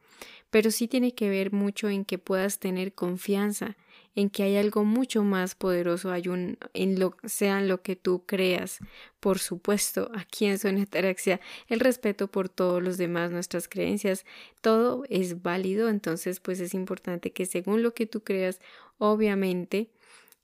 pero 0.51 0.69
sí 0.69 0.88
tiene 0.88 1.15
que 1.15 1.31
ver 1.31 1.51
mucho 1.51 1.89
en 1.89 2.05
que 2.05 2.19
puedas 2.19 2.59
tener 2.59 2.93
confianza 2.93 3.75
en 4.15 4.30
que 4.30 4.43
hay 4.43 4.56
algo 4.56 4.86
mucho 4.86 5.23
más 5.23 5.56
poderoso, 5.56 6.12
hay 6.12 6.30
un, 6.30 6.58
en 6.73 6.99
lo, 6.99 7.17
sea 7.25 7.62
lo 7.62 7.82
que 7.82 7.95
tú 7.95 8.25
creas. 8.25 8.80
Por 9.19 9.39
supuesto, 9.39 10.10
aquí 10.15 10.45
en 10.45 10.58
Zona 10.58 10.84
Ataraxia, 10.84 11.41
el 11.67 11.82
respeto 11.82 12.30
por 12.30 12.47
todos 12.49 12.82
los 12.82 12.97
demás, 12.97 13.32
nuestras 13.32 13.67
creencias, 13.67 14.25
todo 14.62 15.04
es 15.10 15.41
válido, 15.41 15.89
entonces 15.89 16.39
pues 16.39 16.60
es 16.62 16.73
importante 16.73 17.34
que 17.34 17.45
según 17.45 17.84
lo 17.84 17.93
que 17.93 18.06
tú 18.06 18.23
creas, 18.23 18.62
obviamente, 18.97 19.91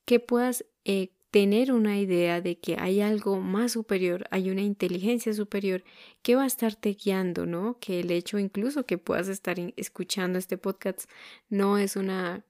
que 0.06 0.20
puedas 0.20 0.66
eh, 0.84 1.12
tener 1.32 1.72
una 1.72 1.98
idea 1.98 2.42
de 2.42 2.60
que 2.60 2.76
hay 2.78 3.00
algo 3.00 3.40
más 3.40 3.72
superior, 3.72 4.28
hay 4.32 4.50
una 4.50 4.62
inteligencia 4.62 5.34
superior 5.34 5.84
que 6.22 6.36
va 6.36 6.44
a 6.44 6.48
estarte 6.48 6.94
guiando, 6.94 7.46
¿no? 7.46 7.78
Que 7.80 8.02
el 8.02 8.12
hecho 8.12 8.38
incluso 8.38 8.86
que 8.86 8.98
puedas 8.98 9.30
estar 9.30 9.58
escuchando 9.78 10.38
este 10.38 10.58
podcast 10.58 11.10
no 11.50 11.78
es 11.78 11.96
una 11.96 12.44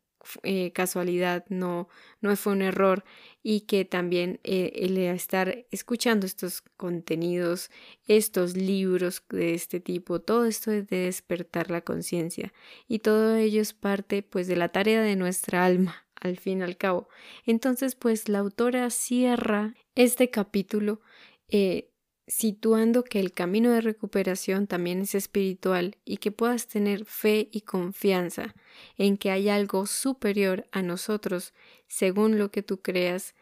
eh, 0.44 0.72
casualidad, 0.72 1.46
no, 1.50 1.90
no 2.22 2.36
fue 2.36 2.54
un 2.54 2.62
error 2.62 3.04
y 3.44 3.62
que 3.62 3.86
también 3.86 4.40
eh, 4.44 4.72
el 4.76 4.98
estar 4.98 5.66
escuchando 5.72 6.26
estos 6.26 6.62
contenidos, 6.78 7.72
estos 8.08 8.56
libros 8.56 9.24
de 9.30 9.54
este 9.54 9.80
tipo, 9.80 10.22
todo 10.22 10.46
esto 10.46 10.72
es 10.72 10.88
de 10.88 11.06
despertar 11.06 11.72
la 11.72 11.82
conciencia 11.82 12.54
y 12.88 13.00
todo 13.00 13.36
ello 13.36 13.62
es 13.62 13.74
parte 13.74 14.24
pues 14.24 14.48
de 14.48 14.56
la 14.56 14.70
tarea 14.70 15.02
de 15.02 15.16
nuestra 15.16 15.66
alma 15.66 16.06
al 16.20 16.38
fin 16.38 16.60
y 16.60 16.64
al 16.64 16.78
cabo. 16.78 17.10
Entonces 17.46 17.96
pues 17.96 18.30
la 18.30 18.40
autora 18.40 18.90
cierra 18.90 19.76
este 19.96 20.30
capítulo 20.30 21.02
eh, 21.50 21.91
situando 22.32 23.04
que 23.04 23.20
el 23.20 23.34
camino 23.34 23.72
de 23.72 23.82
recuperación 23.82 24.66
también 24.66 25.02
es 25.02 25.16
espiritual 25.16 25.98
y 26.06 26.16
que 26.16 26.32
puedas 26.32 26.66
tener 26.66 27.04
fe 27.04 27.50
y 27.52 27.62
confianza 27.62 28.56
en 28.98 29.18
que 29.18 29.32
hay 29.32 29.50
algo 29.50 29.86
superior 29.86 30.66
a 30.72 30.82
nosotros, 30.82 31.54
según 31.88 32.40
lo 32.40 32.50
que 32.50 32.64
tú 32.64 32.82
creas, 32.82 33.36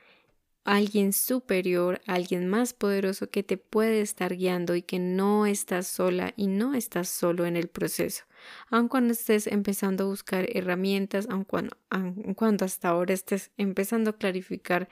alguien 0.63 1.13
superior, 1.13 2.02
alguien 2.08 2.47
más 2.47 2.73
poderoso 2.73 3.30
que 3.30 3.43
te 3.43 3.58
puede 3.58 4.02
estar 4.02 4.36
guiando 4.36 4.75
y 4.75 4.82
que 4.82 4.97
no 4.97 5.45
estás 5.45 5.86
sola 5.86 6.34
y 6.36 6.47
no 6.47 6.73
estás 6.73 7.10
solo 7.10 7.45
en 7.45 7.58
el 7.58 7.67
proceso. 7.67 8.23
Aun 8.71 8.88
cuando 8.88 9.13
estés 9.13 9.45
empezando 9.45 10.06
a 10.06 10.08
buscar 10.08 10.47
herramientas, 10.52 11.28
aun 11.30 11.43
cuando, 11.43 11.78
aun 11.91 12.34
cuando 12.34 12.65
hasta 12.65 12.89
ahora 12.89 13.13
estés 13.13 13.52
empezando 13.56 14.10
a 14.10 14.17
clarificar 14.17 14.89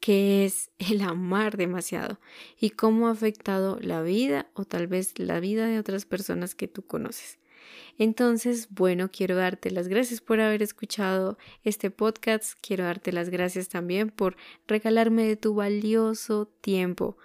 qué 0.00 0.44
es 0.44 0.70
el 0.78 1.02
amar 1.02 1.56
demasiado 1.56 2.20
y 2.58 2.70
cómo 2.70 3.08
ha 3.08 3.12
afectado 3.12 3.78
la 3.80 4.02
vida 4.02 4.48
o 4.54 4.64
tal 4.64 4.86
vez 4.86 5.18
la 5.18 5.40
vida 5.40 5.66
de 5.66 5.78
otras 5.78 6.06
personas 6.06 6.54
que 6.54 6.68
tú 6.68 6.86
conoces. 6.86 7.38
Entonces, 7.98 8.68
bueno, 8.70 9.10
quiero 9.10 9.34
darte 9.34 9.70
las 9.70 9.88
gracias 9.88 10.20
por 10.20 10.40
haber 10.40 10.62
escuchado 10.62 11.36
este 11.64 11.90
podcast. 11.90 12.54
Quiero 12.60 12.84
darte 12.84 13.12
las 13.12 13.28
gracias 13.28 13.68
también 13.68 14.10
por 14.10 14.36
regalarme 14.68 15.26
de 15.26 15.36
tu 15.36 15.54
valioso 15.54 16.46
tiempo 16.60 17.18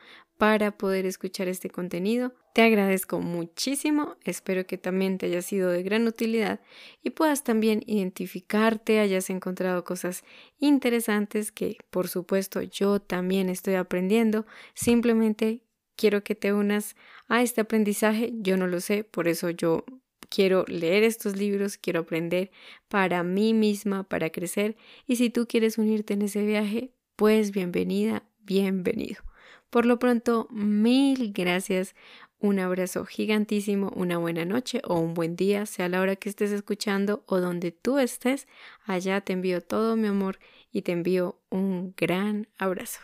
para 0.44 0.78
poder 0.78 1.06
escuchar 1.06 1.48
este 1.48 1.70
contenido. 1.70 2.34
Te 2.54 2.64
agradezco 2.64 3.22
muchísimo, 3.22 4.18
espero 4.26 4.68
que 4.68 4.78
también 4.78 5.18
te 5.18 5.28
haya 5.28 5.42
sido 5.42 5.70
de 5.72 5.84
gran 5.84 6.06
utilidad 6.06 6.60
y 7.02 7.12
puedas 7.12 7.46
también 7.46 7.82
identificarte, 7.86 9.00
hayas 9.00 9.30
encontrado 9.30 9.86
cosas 9.86 10.26
interesantes 10.60 11.54
que 11.54 11.78
por 11.90 12.10
supuesto 12.10 12.62
yo 12.62 13.00
también 13.00 13.48
estoy 13.48 13.76
aprendiendo, 13.76 14.46
simplemente 14.74 15.64
quiero 15.96 16.26
que 16.26 16.36
te 16.36 16.52
unas 16.52 16.98
a 17.30 17.42
este 17.42 17.62
aprendizaje, 17.62 18.34
yo 18.36 18.58
no 18.58 18.68
lo 18.68 18.82
sé, 18.82 19.06
por 19.06 19.30
eso 19.30 19.50
yo 19.50 19.86
quiero 20.28 20.66
leer 20.68 21.04
estos 21.04 21.38
libros, 21.38 21.78
quiero 21.78 22.02
aprender 22.02 22.52
para 22.90 23.24
mí 23.24 23.54
misma, 23.54 24.04
para 24.04 24.30
crecer 24.30 24.76
y 25.08 25.16
si 25.16 25.30
tú 25.30 25.48
quieres 25.48 25.78
unirte 25.78 26.16
en 26.16 26.24
ese 26.24 26.46
viaje, 26.46 26.92
pues 27.16 27.52
bienvenida, 27.52 28.24
bienvenido. 28.42 29.24
Por 29.70 29.86
lo 29.86 30.00
pronto, 30.00 30.48
mil 30.52 31.34
gracias 31.34 31.96
un 32.44 32.60
abrazo 32.60 33.06
gigantísimo, 33.06 33.90
una 33.96 34.18
buena 34.18 34.44
noche 34.44 34.82
o 34.86 35.00
un 35.00 35.14
buen 35.14 35.38
día, 35.38 35.66
sea 35.66 35.88
la 35.88 36.02
hora 36.02 36.18
que 36.18 36.28
estés 36.28 36.52
escuchando 36.52 37.24
o 37.26 37.40
donde 37.40 37.72
tú 37.72 38.00
estés. 38.00 38.48
Allá 38.86 39.22
te 39.22 39.32
envío 39.32 39.62
todo 39.62 39.96
mi 39.96 40.10
amor 40.10 40.40
y 40.70 40.82
te 40.82 40.92
envío 40.92 41.40
un 41.50 41.94
gran 41.96 42.50
abrazo. 42.58 43.00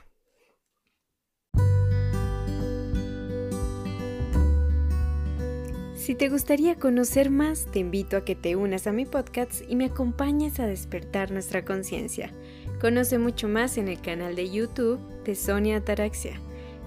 Si 5.96 6.16
te 6.16 6.28
gustaría 6.28 6.76
conocer 6.76 7.30
más, 7.30 7.68
te 7.72 7.80
invito 7.80 8.18
a 8.18 8.26
que 8.26 8.36
te 8.36 8.56
unas 8.56 8.88
a 8.88 8.92
mi 8.92 9.06
podcast 9.06 9.62
y 9.70 9.76
me 9.78 9.86
acompañes 9.86 10.60
a 10.60 10.66
despertar 10.66 11.32
nuestra 11.32 11.64
conciencia. 11.64 12.34
Conoce 12.80 13.20
mucho 13.20 13.50
más 13.50 13.78
en 13.78 13.90
el 13.90 14.02
canal 14.02 14.36
de 14.36 14.50
YouTube 14.50 15.00
de 15.26 15.36
Sonia 15.36 15.78
Ataraxia 15.78 16.40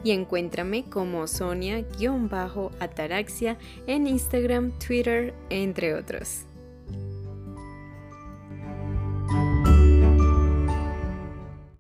y 0.03 0.11
encuéntrame 0.13 0.85
como 0.85 1.27
Sonia-Ataraxia 1.27 3.59
en 3.87 4.07
Instagram, 4.07 4.73
Twitter, 4.79 5.35
entre 5.51 5.95
otros. 5.95 6.47